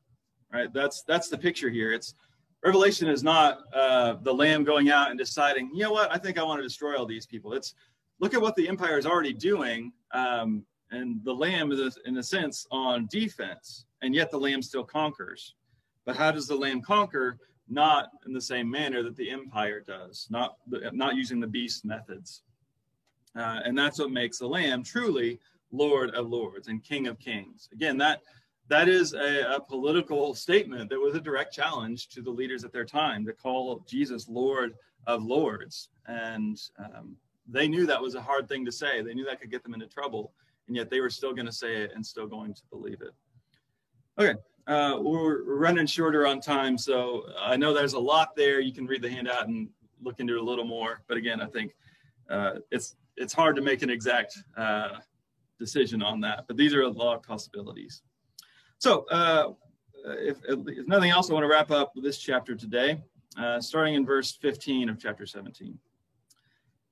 right? 0.52 0.74
That's, 0.74 1.04
that's 1.04 1.30
the 1.30 1.38
picture 1.38 1.70
here. 1.70 1.94
It's 1.94 2.16
Revelation 2.63 3.10
is 3.10 3.24
not 3.24 3.60
uh, 3.74 4.16
the 4.22 4.34
lamb 4.34 4.63
going 4.63 4.89
out 4.89 5.10
and 5.10 5.20
deciding, 5.20 5.70
you 5.74 5.84
know 5.84 5.92
what, 5.92 6.12
I 6.12 6.18
think 6.18 6.38
I 6.38 6.44
want 6.44 6.60
to 6.60 6.63
destroy 6.63 6.98
all 6.98 7.06
these 7.06 7.26
people. 7.26 7.54
It's 7.54 7.76
look 8.20 8.34
at 8.34 8.42
what 8.42 8.56
the 8.56 8.68
empire 8.68 8.98
is 8.98 9.06
already 9.06 9.34
doing. 9.34 9.92
Um, 10.13 10.66
and 10.93 11.23
the 11.23 11.34
lamb 11.34 11.71
is, 11.71 11.97
in 12.06 12.17
a 12.17 12.23
sense, 12.23 12.67
on 12.71 13.08
defense, 13.12 13.86
and 14.01 14.13
yet 14.15 14.32
the 14.32 14.39
lamb 14.39 14.62
still 14.62 14.84
conquers. 14.84 15.56
But 16.06 16.15
how 16.15 16.32
does 16.32 16.47
the 16.47 16.56
lamb 16.56 16.82
conquer? 16.82 17.38
not 17.69 18.10
in 18.25 18.34
the 18.34 18.41
same 18.41 18.69
manner 18.69 19.03
that 19.03 19.15
the 19.15 19.29
empire 19.29 19.79
does, 19.79 20.27
not, 20.29 20.58
not 20.91 21.15
using 21.15 21.39
the 21.39 21.47
beast 21.47 21.86
methods. 21.86 22.41
Uh, 23.36 23.60
and 23.65 23.77
that's 23.77 23.99
what 23.99 24.12
makes 24.12 24.38
the 24.38 24.47
Lamb 24.47 24.84
truly 24.84 25.39
Lord 25.71 26.12
of 26.12 26.29
Lords 26.29 26.67
and 26.67 26.84
King 26.84 27.08
of 27.08 27.19
Kings. 27.19 27.69
Again, 27.73 27.97
that 27.97 28.21
that 28.69 28.88
is 28.88 29.13
a, 29.13 29.56
a, 29.56 29.60
political 29.60 30.34
statement 30.34 30.89
that 30.89 30.99
was 30.99 31.15
a 31.15 31.19
direct 31.19 31.53
challenge 31.53 32.08
to 32.10 32.21
the 32.21 32.29
leaders 32.29 32.63
at 32.63 32.71
their 32.71 32.86
time 32.86 33.25
to 33.25 33.34
call 33.34 33.84
Jesus 33.88 34.29
Lord 34.29 34.75
of 35.06 35.21
Lords. 35.21 35.89
And 36.08 36.58
um, 36.79 37.17
they 37.47 37.67
knew 37.67 37.86
that 37.86 38.01
was 38.01 38.15
a 38.15 38.21
hard 38.21 38.47
thing 38.47 38.63
to 38.65 38.71
say. 38.71 39.01
They 39.01 39.13
knew 39.13 39.25
that 39.25 39.41
could 39.41 39.51
get 39.51 39.63
them 39.63 39.73
into 39.73 39.88
trouble, 39.88 40.32
and 40.67 40.76
yet 40.76 40.89
they 40.89 40.99
were 40.99 41.10
still 41.10 41.34
going 41.34 41.45
to 41.45 41.52
say 41.52 41.76
it 41.76 41.91
and 41.95 42.06
still 42.06 42.28
going 42.28 42.54
to 42.54 42.62
believe 42.71 43.02
it. 43.02 43.13
Okay, 44.19 44.39
uh, 44.67 44.97
we're 45.02 45.43
running 45.43 45.86
shorter 45.86 46.28
on 46.28 46.39
time, 46.39 46.78
so 46.78 47.26
I 47.39 47.58
know 47.58 47.73
there's 47.73 47.93
a 47.93 47.99
lot 47.99 48.36
there. 48.36 48.60
You 48.60 48.73
can 48.73 48.86
read 48.86 49.02
the 49.02 49.10
handout 49.10 49.47
and 49.47 49.69
look 50.02 50.19
into 50.19 50.36
it 50.36 50.41
a 50.41 50.43
little 50.43 50.65
more. 50.65 51.02
But 51.08 51.17
again, 51.17 51.41
I 51.41 51.47
think 51.47 51.76
uh, 52.30 52.56
it's 52.71 52.95
it's 53.17 53.34
hard 53.34 53.56
to 53.56 53.62
make 53.62 53.82
an 53.82 53.89
exact 53.89 54.38
uh, 54.58 54.99
decision 55.60 56.02
on 56.02 56.19
that. 56.21 56.45
But 56.47 56.58
these 56.58 56.73
are 56.73 56.82
a 56.82 56.89
lot 56.89 57.15
of 57.15 57.23
possibilities. 57.23 58.02
So, 58.80 59.06
uh, 59.10 59.54
if, 60.06 60.38
if, 60.47 60.88
nothing 60.88 61.12
else, 61.12 61.30
I 61.30 61.34
want 61.34 61.43
to 61.43 61.47
wrap 61.47 61.71
up 61.71 61.93
this 61.95 62.17
chapter 62.17 62.56
today, 62.56 63.02
uh, 63.38 63.62
starting 63.62 63.95
in 63.95 64.06
verse 64.06 64.34
15 64.34 64.89
of 64.89 64.99
chapter 64.99 65.26
17. 65.26 65.78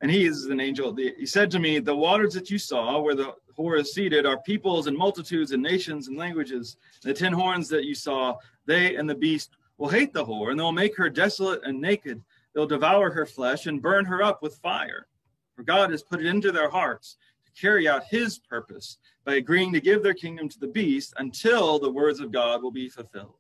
And 0.01 0.09
he 0.09 0.25
is 0.25 0.45
an 0.45 0.59
angel. 0.59 0.95
He 0.95 1.25
said 1.25 1.51
to 1.51 1.59
me, 1.59 1.79
The 1.79 1.95
waters 1.95 2.33
that 2.33 2.49
you 2.49 2.57
saw 2.57 2.99
where 2.99 3.15
the 3.15 3.33
whore 3.57 3.79
is 3.79 3.93
seated 3.93 4.25
are 4.25 4.41
peoples 4.41 4.87
and 4.87 4.97
multitudes 4.97 5.51
and 5.51 5.61
nations 5.61 6.07
and 6.07 6.17
languages. 6.17 6.77
The 7.01 7.13
ten 7.13 7.33
horns 7.33 7.69
that 7.69 7.85
you 7.85 7.95
saw, 7.95 8.37
they 8.65 8.95
and 8.95 9.09
the 9.09 9.15
beast 9.15 9.51
will 9.77 9.89
hate 9.89 10.13
the 10.13 10.25
whore, 10.25 10.51
and 10.51 10.59
they'll 10.59 10.71
make 10.71 10.95
her 10.97 11.09
desolate 11.09 11.61
and 11.63 11.79
naked. 11.79 12.21
They'll 12.53 12.67
devour 12.67 13.11
her 13.11 13.25
flesh 13.25 13.65
and 13.65 13.81
burn 13.81 14.05
her 14.05 14.21
up 14.21 14.41
with 14.41 14.55
fire. 14.57 15.07
For 15.55 15.63
God 15.63 15.91
has 15.91 16.03
put 16.03 16.19
it 16.19 16.25
into 16.25 16.51
their 16.51 16.69
hearts 16.69 17.17
to 17.45 17.61
carry 17.61 17.87
out 17.87 18.03
his 18.05 18.39
purpose 18.39 18.97
by 19.25 19.35
agreeing 19.35 19.73
to 19.73 19.81
give 19.81 20.03
their 20.03 20.13
kingdom 20.13 20.49
to 20.49 20.59
the 20.59 20.67
beast 20.67 21.13
until 21.17 21.79
the 21.79 21.91
words 21.91 22.19
of 22.19 22.31
God 22.31 22.61
will 22.61 22.71
be 22.71 22.89
fulfilled. 22.89 23.35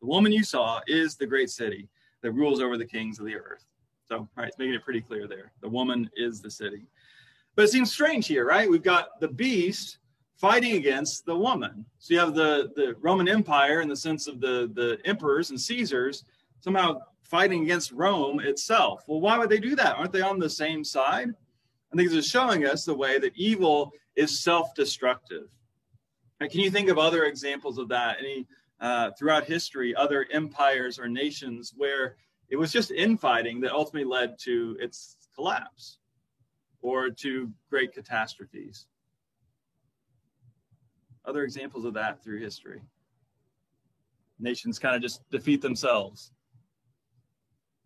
The 0.00 0.06
woman 0.06 0.32
you 0.32 0.44
saw 0.44 0.80
is 0.86 1.16
the 1.16 1.26
great 1.26 1.50
city 1.50 1.88
that 2.22 2.32
rules 2.32 2.60
over 2.60 2.76
the 2.76 2.84
kings 2.84 3.18
of 3.18 3.26
the 3.26 3.36
earth. 3.36 3.64
So, 4.06 4.28
right, 4.36 4.48
it's 4.48 4.58
making 4.58 4.74
it 4.74 4.84
pretty 4.84 5.00
clear 5.00 5.26
there. 5.26 5.52
The 5.60 5.68
woman 5.68 6.10
is 6.14 6.40
the 6.40 6.50
city. 6.50 6.86
But 7.56 7.64
it 7.64 7.70
seems 7.70 7.92
strange 7.92 8.26
here, 8.26 8.46
right? 8.46 8.68
We've 8.68 8.82
got 8.82 9.20
the 9.20 9.28
beast 9.28 9.98
fighting 10.36 10.76
against 10.76 11.24
the 11.24 11.36
woman. 11.36 11.84
So 11.98 12.14
you 12.14 12.20
have 12.20 12.34
the, 12.34 12.70
the 12.74 12.96
Roman 13.00 13.28
Empire 13.28 13.80
in 13.80 13.88
the 13.88 13.96
sense 13.96 14.26
of 14.26 14.40
the, 14.40 14.70
the 14.74 14.98
emperors 15.04 15.50
and 15.50 15.60
Caesars 15.60 16.24
somehow 16.60 17.00
fighting 17.22 17.62
against 17.62 17.92
Rome 17.92 18.40
itself. 18.40 19.04
Well, 19.06 19.20
why 19.20 19.38
would 19.38 19.48
they 19.48 19.60
do 19.60 19.76
that? 19.76 19.96
Aren't 19.96 20.12
they 20.12 20.20
on 20.20 20.38
the 20.38 20.50
same 20.50 20.84
side? 20.84 21.28
I 21.92 21.96
think 21.96 22.10
this 22.10 22.18
is 22.18 22.30
showing 22.30 22.66
us 22.66 22.84
the 22.84 22.94
way 22.94 23.18
that 23.18 23.32
evil 23.36 23.92
is 24.16 24.42
self-destructive. 24.42 25.48
Can 26.40 26.60
you 26.60 26.70
think 26.70 26.88
of 26.88 26.98
other 26.98 27.24
examples 27.24 27.78
of 27.78 27.88
that? 27.88 28.16
Any 28.18 28.46
uh, 28.80 29.12
throughout 29.18 29.44
history, 29.44 29.94
other 29.94 30.26
empires 30.30 30.98
or 30.98 31.08
nations 31.08 31.72
where 31.76 32.16
it 32.48 32.56
was 32.56 32.72
just 32.72 32.90
infighting 32.90 33.60
that 33.60 33.72
ultimately 33.72 34.04
led 34.04 34.38
to 34.40 34.76
its 34.80 35.16
collapse 35.34 35.98
or 36.84 37.08
to 37.08 37.50
great 37.70 37.94
catastrophes. 37.94 38.86
Other 41.24 41.42
examples 41.42 41.86
of 41.86 41.94
that 41.94 42.22
through 42.22 42.40
history. 42.40 42.82
Nations 44.38 44.78
kind 44.78 44.94
of 44.94 45.00
just 45.00 45.28
defeat 45.30 45.62
themselves 45.62 46.30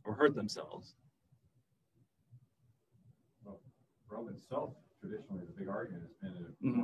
or 0.05 0.15
hurt 0.15 0.35
themselves. 0.35 0.97
Rome 4.11 4.31
itself, 4.31 4.71
traditionally, 5.01 5.45
the 5.47 5.53
big 5.53 5.69
argument 5.69 6.03
has 6.03 6.33
been 6.33 6.43
it 6.43 6.67
mm-hmm. 6.67 6.83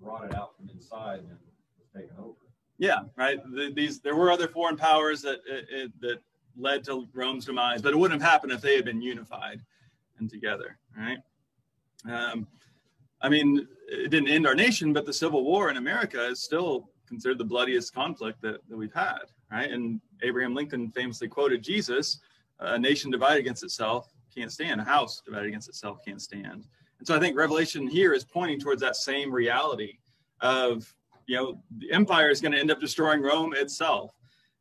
rotted 0.00 0.34
out 0.34 0.56
from 0.56 0.68
inside 0.70 1.20
and 1.20 1.28
was 1.28 1.86
taken 1.94 2.16
over. 2.18 2.34
Yeah, 2.78 3.02
right. 3.14 3.38
The, 3.54 3.70
these 3.72 4.00
there 4.00 4.16
were 4.16 4.32
other 4.32 4.48
foreign 4.48 4.76
powers 4.76 5.22
that 5.22 5.42
it, 5.46 5.66
it, 5.70 6.00
that 6.00 6.18
led 6.56 6.82
to 6.84 7.06
Rome's 7.12 7.44
demise, 7.44 7.82
but 7.82 7.92
it 7.92 7.96
wouldn't 7.96 8.20
have 8.20 8.28
happened 8.28 8.52
if 8.52 8.62
they 8.62 8.74
had 8.74 8.84
been 8.84 9.02
unified 9.02 9.60
and 10.18 10.28
together, 10.28 10.78
right? 10.96 11.18
Um, 12.10 12.46
I 13.20 13.28
mean, 13.28 13.66
it 13.88 14.10
didn't 14.10 14.28
end 14.28 14.46
our 14.46 14.54
nation, 14.54 14.92
but 14.92 15.06
the 15.06 15.12
Civil 15.12 15.44
War 15.44 15.70
in 15.70 15.76
America 15.76 16.26
is 16.26 16.42
still 16.42 16.90
considered 17.06 17.38
the 17.38 17.44
bloodiest 17.44 17.94
conflict 17.94 18.40
that, 18.42 18.60
that 18.68 18.76
we've 18.76 18.92
had, 18.92 19.20
right? 19.50 19.70
And 19.70 20.00
Abraham 20.22 20.54
Lincoln 20.54 20.90
famously 20.90 21.28
quoted 21.28 21.62
Jesus 21.62 22.20
a 22.60 22.78
nation 22.78 23.10
divided 23.10 23.40
against 23.40 23.64
itself 23.64 24.12
can't 24.34 24.52
stand, 24.52 24.80
a 24.80 24.84
house 24.84 25.20
divided 25.24 25.48
against 25.48 25.68
itself 25.68 25.98
can't 26.04 26.22
stand. 26.22 26.66
And 26.98 27.06
so 27.06 27.14
I 27.14 27.18
think 27.18 27.36
Revelation 27.36 27.86
here 27.86 28.12
is 28.12 28.24
pointing 28.24 28.60
towards 28.60 28.80
that 28.82 28.96
same 28.96 29.32
reality 29.32 29.98
of, 30.40 30.92
you 31.26 31.36
know, 31.36 31.62
the 31.78 31.92
empire 31.92 32.30
is 32.30 32.40
going 32.40 32.52
to 32.52 32.58
end 32.58 32.70
up 32.70 32.80
destroying 32.80 33.20
Rome 33.20 33.52
itself. 33.54 34.14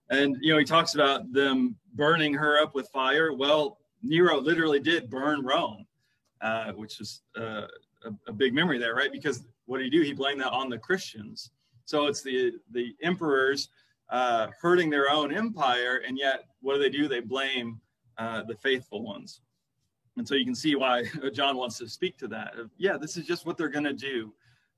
And, 0.10 0.36
you 0.42 0.52
know, 0.52 0.60
he 0.60 0.66
talks 0.66 0.96
about 0.96 1.32
them 1.32 1.76
burning 1.94 2.34
her 2.34 2.62
up 2.62 2.76
with 2.76 2.90
fire. 2.90 3.34
Well, 3.34 3.78
Nero 4.02 4.42
literally 4.42 4.80
did 4.80 5.10
burn 5.10 5.42
Rome, 5.46 5.86
uh, 6.42 6.72
which 6.74 7.00
is 7.00 7.22
uh, 7.38 7.68
a, 8.06 8.14
a, 8.28 8.34
big 8.34 8.54
memory 8.54 8.78
there, 8.78 8.96
right? 8.96 9.12
Because 9.12 9.44
what 9.66 9.78
did 9.78 9.86
he 9.86 9.90
do? 9.90 10.02
He 10.02 10.14
blamed 10.14 10.42
that 10.42 10.52
on 10.52 10.70
the 10.70 10.78
Christians. 10.78 11.52
So 11.86 12.08
it's 12.08 12.22
the 12.22 12.54
the 12.72 12.96
emperors 13.02 13.70
uh, 14.10 14.48
hurting 14.60 14.90
their 14.90 15.10
own 15.10 15.34
empire, 15.34 16.02
and 16.06 16.18
yet 16.18 16.46
what 16.62 16.76
do 16.76 16.80
they 16.82 16.90
do? 16.90 17.08
They 17.08 17.20
blame 17.20 17.80
uh, 18.18 18.44
the 18.44 18.56
faithful 18.56 19.04
ones. 19.04 19.42
And 20.18 20.28
so 20.28 20.36
you 20.36 20.46
can 20.46 20.56
see 20.56 20.76
why 20.76 21.06
John 21.34 21.58
wants 21.58 21.78
to 21.78 21.88
speak 21.88 22.18
to 22.20 22.28
that. 22.30 22.54
Yeah, 22.78 22.98
this 22.98 23.18
is 23.18 23.26
just 23.26 23.46
what 23.46 23.58
they're 23.58 23.70
going 23.70 23.86
to 23.86 23.94
do. 23.94 24.34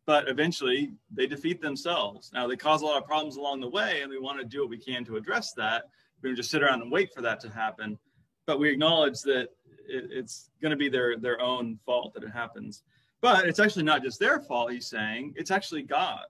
But 0.06 0.28
eventually 0.28 0.92
they 1.12 1.28
defeat 1.28 1.62
themselves. 1.62 2.30
Now 2.34 2.46
they 2.46 2.58
cause 2.58 2.82
a 2.82 2.86
lot 2.86 3.02
of 3.02 3.08
problems 3.08 3.38
along 3.38 3.62
the 3.62 3.70
way, 3.70 4.02
and 4.02 4.10
we 4.10 4.20
want 4.20 4.40
to 4.40 4.46
do 4.46 4.62
what 4.62 4.70
we 4.70 4.78
can 4.78 5.06
to 5.06 5.16
address 5.16 5.54
that. 5.54 5.86
We 6.22 6.30
don't 6.30 6.36
just 6.36 6.52
sit 6.52 6.62
around 6.62 6.82
and 6.82 6.92
wait 6.92 7.14
for 7.14 7.22
that 7.22 7.40
to 7.42 7.50
happen. 7.50 7.98
But 8.46 8.60
we 8.60 8.70
acknowledge 8.70 9.22
that 9.22 9.50
it, 9.88 10.10
it's 10.12 10.50
going 10.62 10.72
to 10.72 10.78
be 10.78 10.90
their, 10.90 11.18
their 11.18 11.42
own 11.42 11.80
fault 11.86 12.14
that 12.14 12.24
it 12.24 12.32
happens. 12.32 12.84
But 13.22 13.48
it's 13.48 13.60
actually 13.60 13.84
not 13.84 14.04
just 14.04 14.20
their 14.20 14.40
fault, 14.42 14.72
he's 14.72 14.88
saying, 14.88 15.34
it's 15.38 15.52
actually 15.52 15.84
God. 15.84 16.26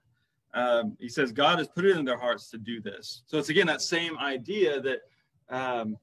Um, 0.53 0.95
he 0.99 1.09
says 1.09 1.31
God 1.31 1.57
has 1.57 1.67
put 1.67 1.85
it 1.85 1.97
in 1.97 2.05
their 2.05 2.17
hearts 2.17 2.51
to 2.51 2.59
do 2.59 2.79
this. 2.79 3.23
So 3.25 3.39
it's 3.39 3.49
again 3.49 3.65
that 3.67 3.81
same 3.81 4.17
idea 4.19 4.79
that 4.81 4.99
um, 5.49 5.97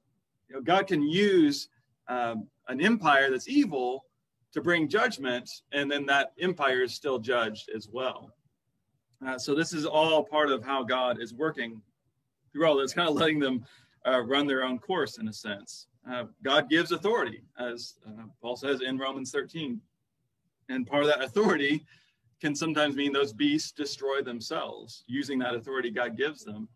you 0.48 0.56
know, 0.56 0.62
God 0.62 0.88
can 0.88 1.02
use 1.02 1.68
um, 2.08 2.48
an 2.68 2.80
empire 2.80 3.30
that's 3.30 3.48
evil 3.48 4.06
to 4.52 4.60
bring 4.60 4.88
judgment, 4.88 5.48
and 5.70 5.88
then 5.88 6.04
that 6.06 6.32
empire 6.40 6.82
is 6.82 6.92
still 6.92 7.20
judged 7.20 7.70
as 7.74 7.88
well. 7.88 8.32
Uh, 9.24 9.38
so 9.38 9.54
this 9.54 9.72
is 9.72 9.86
all 9.86 10.24
part 10.24 10.50
of 10.50 10.64
how 10.64 10.82
God 10.82 11.20
is 11.20 11.32
working 11.32 11.80
through 12.52 12.66
all 12.66 12.76
this, 12.76 12.92
kind 12.92 13.08
of 13.08 13.14
letting 13.22 13.38
them 13.38 13.64
uh, 14.06 14.20
run 14.20 14.46
their 14.46 14.64
own 14.64 14.78
course 14.78 15.18
in 15.18 15.28
a 15.28 15.32
sense. 15.32 15.86
Uh, 16.08 16.24
God 16.42 16.70
gives 16.70 16.92
authority, 16.92 17.42
as 17.58 17.94
uh, 18.06 18.24
Paul 18.40 18.56
says 18.56 18.80
in 18.80 18.98
Romans 18.98 19.30
13. 19.30 19.80
And 20.68 20.86
part 20.86 21.02
of 21.02 21.08
that 21.08 21.22
authority 21.22 21.84
can 22.40 22.54
sometimes 22.54 22.96
mean 22.96 23.12
those 23.12 23.32
beasts 23.32 23.72
destroy 23.72 24.22
themselves 24.22 25.04
using 25.06 25.38
that 25.40 25.54
authority 25.54 25.90
God 25.90 26.16
gives 26.16 26.44
them. 26.44 26.68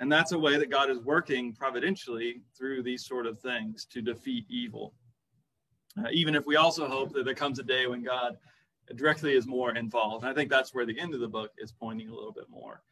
And 0.00 0.10
that's 0.10 0.32
a 0.32 0.38
way 0.38 0.56
that 0.58 0.70
God 0.70 0.90
is 0.90 0.98
working 1.00 1.52
providentially 1.52 2.42
through 2.56 2.82
these 2.82 3.04
sort 3.04 3.26
of 3.26 3.40
things 3.40 3.84
to 3.86 4.00
defeat 4.00 4.44
evil. 4.48 4.94
Uh, 5.98 6.08
even 6.12 6.36
if 6.36 6.46
we 6.46 6.56
also 6.56 6.86
hope 6.86 7.12
that 7.14 7.24
there 7.24 7.34
comes 7.34 7.58
a 7.58 7.64
day 7.64 7.88
when 7.88 8.04
God 8.04 8.36
directly 8.94 9.34
is 9.34 9.46
more 9.46 9.74
involved. 9.74 10.22
And 10.22 10.30
I 10.30 10.34
think 10.34 10.50
that's 10.50 10.72
where 10.72 10.86
the 10.86 10.98
end 10.98 11.14
of 11.14 11.20
the 11.20 11.28
book 11.28 11.50
is 11.58 11.72
pointing 11.72 12.08
a 12.08 12.14
little 12.14 12.32
bit 12.32 12.48
more. 12.48 12.82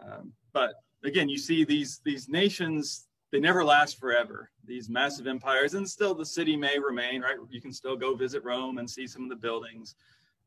Um, 0.00 0.32
but 0.52 0.74
again, 1.04 1.28
you 1.28 1.38
see 1.38 1.64
these 1.64 2.00
these 2.04 2.28
nations 2.28 3.08
they 3.36 3.40
never 3.40 3.62
last 3.62 4.00
forever. 4.00 4.50
These 4.64 4.88
massive 4.88 5.26
empires, 5.26 5.74
and 5.74 5.86
still 5.86 6.14
the 6.14 6.24
city 6.24 6.56
may 6.56 6.78
remain. 6.78 7.20
Right, 7.20 7.36
you 7.50 7.60
can 7.60 7.70
still 7.70 7.94
go 7.94 8.14
visit 8.14 8.42
Rome 8.42 8.78
and 8.78 8.88
see 8.88 9.06
some 9.06 9.24
of 9.24 9.28
the 9.28 9.36
buildings, 9.36 9.94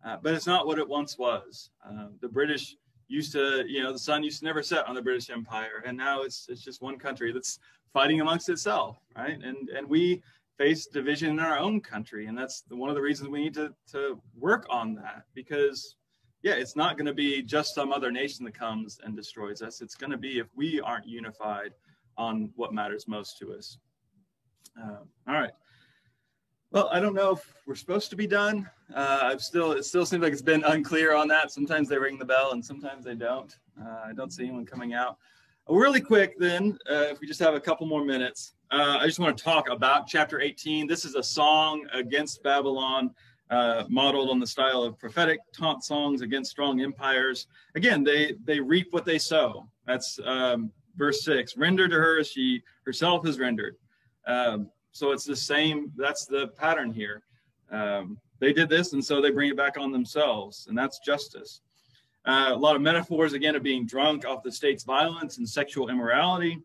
uh, 0.04 0.18
but 0.24 0.34
it's 0.34 0.48
not 0.48 0.66
what 0.66 0.80
it 0.80 0.90
once 0.90 1.16
was. 1.16 1.70
Uh, 1.88 2.08
the 2.20 2.28
British 2.28 2.76
used 3.08 3.32
to, 3.34 3.64
you 3.68 3.84
know, 3.84 3.94
the 3.94 4.00
sun 4.00 4.24
used 4.24 4.40
to 4.40 4.46
never 4.46 4.64
set 4.64 4.88
on 4.88 4.96
the 4.96 5.04
British 5.04 5.30
Empire, 5.30 5.84
and 5.86 5.96
now 5.96 6.24
it's 6.24 6.48
it's 6.50 6.64
just 6.64 6.82
one 6.82 6.98
country 6.98 7.32
that's 7.32 7.60
fighting 7.94 8.22
amongst 8.22 8.50
itself, 8.50 8.98
right? 9.16 9.40
And 9.44 9.70
and 9.70 9.88
we 9.88 10.24
face 10.58 10.88
division 10.88 11.30
in 11.30 11.40
our 11.40 11.60
own 11.60 11.82
country, 11.82 12.26
and 12.26 12.36
that's 12.36 12.64
one 12.70 12.90
of 12.90 12.96
the 12.96 13.02
reasons 13.04 13.30
we 13.30 13.44
need 13.44 13.54
to 13.54 13.72
to 13.92 14.20
work 14.36 14.66
on 14.72 14.96
that 14.96 15.26
because, 15.36 15.96
yeah, 16.42 16.54
it's 16.54 16.76
not 16.76 16.98
going 16.98 17.06
to 17.06 17.14
be 17.14 17.44
just 17.44 17.76
some 17.76 17.94
other 17.94 18.12
nation 18.12 18.46
that 18.46 18.56
comes 18.56 19.00
and 19.04 19.16
destroys 19.16 19.62
us. 19.62 19.80
It's 19.80 19.94
going 19.94 20.10
to 20.12 20.18
be 20.18 20.40
if 20.40 20.48
we 20.56 20.82
aren't 20.82 21.08
unified 21.08 21.74
on 22.20 22.52
what 22.56 22.74
matters 22.74 23.08
most 23.08 23.38
to 23.40 23.54
us. 23.54 23.78
Uh, 24.80 24.98
all 25.28 25.34
right. 25.34 25.52
Well, 26.72 26.90
I 26.92 27.00
don't 27.00 27.16
know 27.16 27.32
if 27.32 27.52
we're 27.66 27.74
supposed 27.74 28.12
to 28.12 28.16
be 28.16 28.28
done. 28.28 28.70
Uh, 28.94 29.22
I've 29.24 29.42
still, 29.42 29.72
it 29.72 29.86
still 29.86 30.06
seems 30.06 30.22
like 30.22 30.34
it's 30.34 30.42
been 30.42 30.64
unclear 30.66 31.16
on 31.16 31.28
that. 31.30 31.52
Sometimes 31.52 31.90
they 31.90 31.98
ring 31.98 32.20
the 32.20 32.26
bell 32.26 32.52
and 32.52 32.64
sometimes 32.64 33.04
they 33.06 33.16
don't. 33.16 33.58
Uh, 33.82 34.02
I 34.06 34.14
don't 34.14 34.32
see 34.32 34.44
anyone 34.44 34.68
coming 34.68 34.94
out. 34.94 35.18
Uh, 35.68 35.74
really 35.74 36.02
quick, 36.02 36.38
then, 36.38 36.78
uh, 36.90 37.08
if 37.10 37.22
we 37.22 37.28
just 37.28 37.40
have 37.40 37.56
a 37.56 37.60
couple 37.60 37.88
more 37.88 38.06
minutes, 38.06 38.54
uh, 38.70 38.98
I 39.00 39.08
just 39.08 39.18
want 39.18 39.36
to 39.36 39.44
talk 39.44 39.70
about 39.70 40.06
chapter 40.08 40.40
18. 40.40 40.86
This 40.86 41.06
is 41.06 41.16
a 41.16 41.24
song 41.24 41.88
against 41.92 42.44
Babylon, 42.44 43.16
uh, 43.50 43.86
modeled 43.90 44.30
on 44.30 44.40
the 44.40 44.46
style 44.46 44.84
of 44.84 45.00
prophetic 45.00 45.40
taunt 45.52 45.84
songs 45.84 46.22
against 46.22 46.52
strong 46.52 46.82
empires. 46.82 47.48
Again, 47.74 48.04
they 48.04 48.36
they 48.46 48.60
reap 48.60 48.90
what 48.92 49.06
they 49.06 49.18
sow. 49.18 49.68
That's 49.88 50.20
um, 50.24 50.72
verse 51.00 51.24
six. 51.24 51.58
Render 51.58 51.88
to 51.88 51.96
her 51.96 52.20
as 52.20 52.28
she 52.28 52.62
herself 52.86 53.26
is 53.26 53.40
rendered. 53.40 53.76
Um, 54.28 54.70
so 54.92 55.12
it's 55.12 55.26
the 55.26 55.36
same. 55.36 55.92
That's 55.98 56.28
the 56.28 56.50
pattern 56.50 56.92
here. 56.92 57.24
Um, 57.72 58.20
they 58.40 58.54
did 58.54 58.70
this, 58.70 58.94
and 58.94 59.04
so 59.04 59.22
they 59.22 59.32
bring 59.32 59.50
it 59.50 59.58
back 59.58 59.78
on 59.78 59.92
themselves, 59.92 60.68
and 60.68 60.78
that's 60.78 61.00
justice. 61.00 61.62
Uh, 62.26 62.50
a 62.52 62.56
lot 62.56 62.76
of 62.76 62.82
metaphors 62.82 63.34
again 63.34 63.56
of 63.56 63.64
being 63.64 63.86
drunk 63.86 64.26
off 64.26 64.44
the 64.44 64.52
state's 64.52 64.84
violence 64.84 65.38
and 65.40 65.48
sexual 65.48 65.90
immorality 65.90 66.60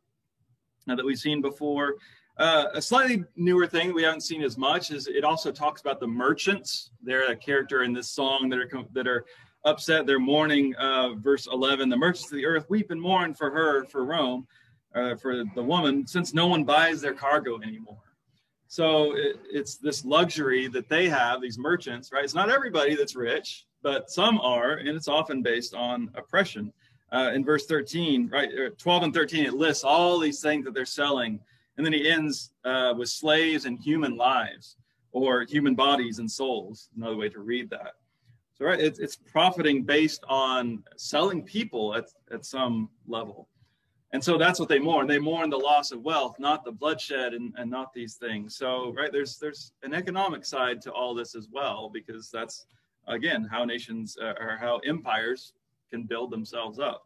uh, 0.88 0.94
that 0.94 1.05
we've 1.05 1.18
seen 1.18 1.40
before. 1.40 1.94
Uh, 2.37 2.66
a 2.75 2.83
slightly 2.83 3.25
newer 3.37 3.66
thing 3.66 3.94
we 3.94 4.03
haven't 4.03 4.23
seen 4.23 4.42
as 4.42 4.59
much 4.59 4.90
is 4.90 5.07
it 5.07 5.25
also 5.25 5.53
talks 5.53 5.81
about 5.81 6.01
the 6.01 6.07
merchants. 6.07 6.90
They're 7.03 7.31
a 7.31 7.37
character 7.37 7.85
in 7.85 7.92
this 7.92 8.11
song 8.11 8.49
that 8.51 8.59
are 8.59 8.68
that 8.92 9.07
are 9.07 9.25
upset. 9.64 10.07
They're 10.07 10.18
mourning. 10.18 10.74
Uh, 10.77 11.14
verse 11.14 11.46
11: 11.50 11.88
The 11.88 11.96
merchants 11.96 12.31
of 12.31 12.37
the 12.37 12.46
earth 12.46 12.66
weep 12.68 12.90
and 12.90 13.00
mourn 13.00 13.35
for 13.35 13.50
her, 13.50 13.85
for 13.85 14.05
Rome, 14.05 14.46
uh, 14.94 15.16
for 15.16 15.44
the 15.55 15.62
woman, 15.62 16.07
since 16.07 16.35
no 16.35 16.46
one 16.46 16.64
buys 16.64 17.00
their 17.00 17.14
cargo 17.14 17.61
anymore. 17.61 17.98
So 18.68 19.16
it, 19.16 19.37
it's 19.50 19.77
this 19.77 20.05
luxury 20.05 20.66
that 20.68 20.88
they 20.88 21.09
have, 21.09 21.40
these 21.40 21.59
merchants, 21.59 22.11
right? 22.12 22.24
It's 22.24 22.35
not 22.35 22.50
everybody 22.50 22.96
that's 22.96 23.14
rich, 23.14 23.66
but 23.83 24.11
some 24.11 24.40
are, 24.40 24.72
and 24.72 24.88
it's 24.88 25.09
often 25.09 25.42
based 25.42 25.74
on 25.74 26.11
oppression. 26.16 26.72
Uh, 27.12 27.31
in 27.35 27.44
verse 27.44 27.66
13, 27.66 28.29
right, 28.31 28.48
uh, 28.48 28.70
12 28.77 29.03
and 29.05 29.14
13, 29.14 29.44
it 29.44 29.55
lists 29.55 29.85
all 29.85 30.18
these 30.18 30.40
things 30.40 30.64
that 30.64 30.74
they're 30.74 30.85
selling. 30.85 31.38
And 31.77 31.87
then 31.87 31.92
he 31.92 32.11
ends 32.11 32.50
uh, 32.64 32.94
with 32.96 33.09
slaves 33.09 33.66
and 33.66 33.79
human 33.79 34.16
lives 34.16 34.77
or 35.12 35.44
human 35.44 35.77
bodies 35.77 36.18
and 36.18 36.29
souls. 36.29 36.88
Another 36.96 37.16
way 37.16 37.29
to 37.29 37.40
read 37.40 37.70
that. 37.70 37.92
So, 38.57 38.67
right, 38.67 38.81
it's, 38.81 38.99
it's 39.01 39.17
profiting 39.17 39.83
based 39.83 40.25
on 40.29 40.85
selling 40.97 41.43
people 41.43 41.95
at, 41.97 42.07
at 42.33 42.45
some 42.45 42.88
level. 43.07 43.49
And 44.12 44.23
so 44.23 44.38
that's 44.38 44.61
what 44.61 44.69
they 44.69 44.79
mourn. 44.79 45.09
They 45.09 45.19
mourn 45.19 45.51
the 45.51 45.57
loss 45.57 45.90
of 45.90 46.03
wealth, 46.03 46.37
not 46.38 46.64
the 46.64 46.71
bloodshed 46.71 47.35
and, 47.35 47.53
and 47.57 47.69
not 47.69 47.93
these 47.93 48.14
things. 48.14 48.57
So, 48.57 48.93
right, 48.97 49.11
there's 49.11 49.38
there's 49.38 49.73
an 49.83 49.93
economic 49.93 50.45
side 50.45 50.81
to 50.83 50.93
all 50.93 51.17
this 51.17 51.35
as 51.35 51.49
well, 51.51 51.90
because 51.93 52.31
that's 52.31 52.67
again 53.09 53.43
how 53.51 53.64
nations 53.64 54.17
uh, 54.23 54.35
or 54.38 54.57
how 54.57 54.79
empires 54.87 55.53
can 55.90 56.05
build 56.05 56.31
themselves 56.31 56.79
up. 56.79 57.03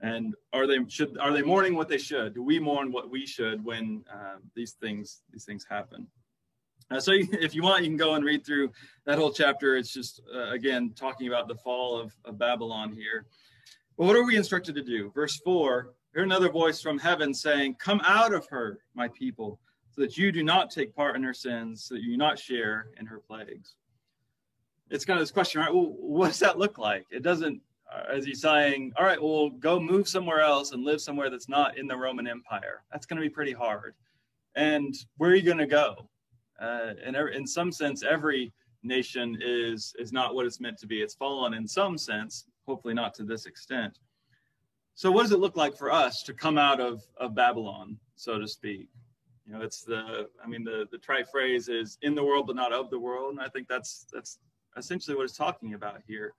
And 0.00 0.34
are 0.52 0.66
they 0.66 0.78
should 0.88 1.16
are 1.18 1.32
they 1.32 1.42
mourning 1.42 1.76
what 1.76 1.88
they 1.88 1.98
should? 1.98 2.34
Do 2.34 2.42
we 2.42 2.58
mourn 2.58 2.90
what 2.90 3.08
we 3.08 3.24
should 3.24 3.64
when 3.64 4.04
uh, 4.12 4.38
these 4.56 4.72
things 4.72 5.22
these 5.30 5.44
things 5.44 5.64
happen? 5.70 6.08
Uh, 6.92 7.00
so 7.00 7.12
if 7.14 7.54
you 7.54 7.62
want, 7.62 7.82
you 7.82 7.88
can 7.88 7.96
go 7.96 8.14
and 8.14 8.24
read 8.24 8.44
through 8.44 8.70
that 9.06 9.18
whole 9.18 9.32
chapter. 9.32 9.76
It's 9.76 9.92
just 9.92 10.20
uh, 10.34 10.50
again 10.50 10.92
talking 10.94 11.28
about 11.28 11.48
the 11.48 11.54
fall 11.56 11.98
of, 11.98 12.14
of 12.24 12.38
Babylon 12.38 12.92
here. 12.92 13.26
But 13.96 14.06
what 14.06 14.16
are 14.16 14.24
we 14.24 14.36
instructed 14.36 14.74
to 14.74 14.82
do? 14.82 15.10
Verse 15.14 15.40
four 15.44 15.94
hear 16.14 16.22
another 16.22 16.50
voice 16.50 16.80
from 16.80 16.98
heaven 16.98 17.32
saying, 17.32 17.76
Come 17.78 18.00
out 18.04 18.34
of 18.34 18.46
her, 18.48 18.78
my 18.94 19.08
people, 19.08 19.58
so 19.90 20.02
that 20.02 20.16
you 20.16 20.32
do 20.32 20.42
not 20.42 20.70
take 20.70 20.94
part 20.94 21.16
in 21.16 21.22
her 21.22 21.34
sins, 21.34 21.84
so 21.84 21.94
that 21.94 22.02
you 22.02 22.12
do 22.12 22.16
not 22.16 22.38
share 22.38 22.88
in 22.98 23.06
her 23.06 23.18
plagues. 23.18 23.74
It's 24.90 25.04
kind 25.04 25.18
of 25.18 25.22
this 25.22 25.30
question, 25.30 25.60
right? 25.60 25.72
Well, 25.72 25.94
what 25.98 26.28
does 26.28 26.38
that 26.40 26.58
look 26.58 26.76
like? 26.76 27.06
It 27.10 27.22
doesn't, 27.22 27.60
uh, 27.90 28.12
as 28.12 28.26
he's 28.26 28.42
saying, 28.42 28.92
all 28.98 29.06
right, 29.06 29.22
well, 29.22 29.48
go 29.48 29.80
move 29.80 30.06
somewhere 30.06 30.40
else 30.40 30.72
and 30.72 30.84
live 30.84 31.00
somewhere 31.00 31.30
that's 31.30 31.48
not 31.48 31.78
in 31.78 31.86
the 31.86 31.96
Roman 31.96 32.26
Empire. 32.26 32.82
That's 32.92 33.06
going 33.06 33.20
to 33.20 33.26
be 33.26 33.32
pretty 33.32 33.52
hard. 33.52 33.94
And 34.54 34.94
where 35.16 35.30
are 35.30 35.34
you 35.34 35.42
going 35.42 35.58
to 35.58 35.66
go? 35.66 36.10
Uh, 36.60 36.94
in, 37.04 37.14
in 37.14 37.46
some 37.46 37.72
sense, 37.72 38.02
every 38.02 38.52
nation 38.82 39.38
is 39.40 39.94
is 39.98 40.12
not 40.12 40.34
what 40.34 40.46
it's 40.46 40.60
meant 40.60 40.78
to 40.78 40.86
be. 40.86 41.00
It's 41.00 41.14
fallen 41.14 41.54
in 41.54 41.66
some 41.66 41.96
sense, 41.96 42.46
hopefully 42.66 42.94
not 42.94 43.14
to 43.14 43.24
this 43.24 43.46
extent. 43.46 43.98
So 44.94 45.10
what 45.10 45.22
does 45.22 45.32
it 45.32 45.40
look 45.40 45.56
like 45.56 45.76
for 45.76 45.90
us 45.90 46.22
to 46.24 46.34
come 46.34 46.58
out 46.58 46.80
of, 46.80 47.02
of 47.16 47.34
Babylon, 47.34 47.96
so 48.16 48.38
to 48.38 48.46
speak? 48.46 48.88
You 49.46 49.54
know, 49.54 49.62
it's 49.62 49.82
the 49.82 50.28
I 50.44 50.46
mean 50.46 50.64
the 50.64 50.86
the 50.90 50.98
trite 50.98 51.28
phrase 51.28 51.68
is 51.68 51.98
in 52.02 52.14
the 52.14 52.24
world 52.24 52.46
but 52.46 52.56
not 52.56 52.72
of 52.72 52.90
the 52.90 52.98
world, 52.98 53.32
and 53.32 53.40
I 53.40 53.48
think 53.48 53.68
that's 53.68 54.06
that's 54.12 54.38
essentially 54.76 55.16
what 55.16 55.24
it's 55.24 55.36
talking 55.36 55.74
about 55.74 56.00
here. 56.06 56.34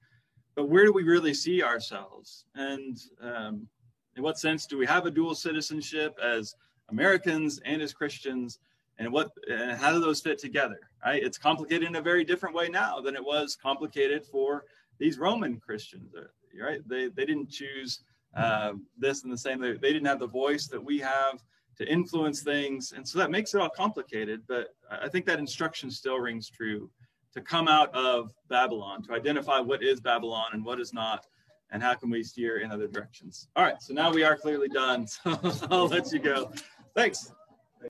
But 0.56 0.70
where 0.70 0.86
do 0.86 0.94
we 0.94 1.04
really 1.04 1.34
see 1.34 1.64
ourselves? 1.64 2.46
And 2.56 2.98
um, 3.22 3.68
in 4.16 4.24
what 4.24 4.38
sense 4.38 4.68
do 4.68 4.78
we 4.78 4.86
have 4.86 5.06
a 5.06 5.12
dual 5.12 5.36
citizenship 5.36 6.18
as 6.22 6.56
Americans 6.90 7.60
and 7.66 7.82
as 7.82 7.94
Christians? 7.94 8.60
And 9.00 9.12
what 9.12 9.32
and 9.50 9.72
how 9.72 9.92
do 9.92 10.00
those 10.00 10.22
fit 10.22 10.38
together? 10.38 10.80
Right? 11.04 11.24
It's 11.24 11.38
complicated 11.38 11.88
in 11.88 11.96
a 11.96 12.02
very 12.02 12.24
different 12.24 12.56
way 12.56 12.70
now 12.70 13.00
than 13.00 13.16
it 13.16 13.24
was 13.24 13.56
complicated 13.56 14.26
for 14.26 14.66
these 15.00 15.18
Roman 15.18 15.60
Christians. 15.60 16.14
Uh, 16.16 16.26
right? 16.64 16.82
They 16.88 17.08
they 17.08 17.26
didn't 17.26 17.50
choose 17.50 18.02
uh, 18.36 18.74
this 18.98 19.24
and 19.24 19.32
the 19.32 19.38
same. 19.38 19.60
They, 19.60 19.74
they 19.74 19.94
didn't 19.94 20.06
have 20.06 20.20
the 20.20 20.28
voice 20.28 20.68
that 20.68 20.84
we 20.84 21.00
have 21.00 21.44
to 21.78 21.88
influence 21.92 22.42
things, 22.42 22.94
and 22.96 23.08
so 23.08 23.18
that 23.20 23.32
makes 23.32 23.54
it 23.54 23.62
all 23.62 23.70
complicated. 23.70 24.42
But 24.48 24.76
I 24.90 25.10
think 25.10 25.26
that 25.26 25.40
instruction 25.40 25.90
still 25.90 26.18
rings 26.18 26.50
true 26.50 26.90
to 27.34 27.42
come 27.42 27.68
out 27.68 27.94
of 27.96 28.32
Babylon, 28.48 29.02
to 29.04 29.14
identify 29.14 29.60
what 29.60 29.84
is 29.84 30.00
Babylon 30.00 30.50
and 30.54 30.64
what 30.64 30.80
is 30.80 30.94
not, 30.94 31.26
and 31.72 31.82
how 31.82 31.96
can 31.96 32.12
we 32.12 32.24
steer 32.24 32.60
in 32.60 32.72
other 32.72 32.88
directions. 32.88 33.48
All 33.56 33.64
right, 33.64 33.82
so 33.82 33.94
now 33.94 34.12
we 34.12 34.24
are 34.24 34.38
clearly 34.38 34.70
done. 34.70 35.08
So 35.26 35.68
I'll 35.72 35.88
let 35.88 36.12
you 36.12 36.20
go. 36.20 36.52
Thanks. 36.96 37.32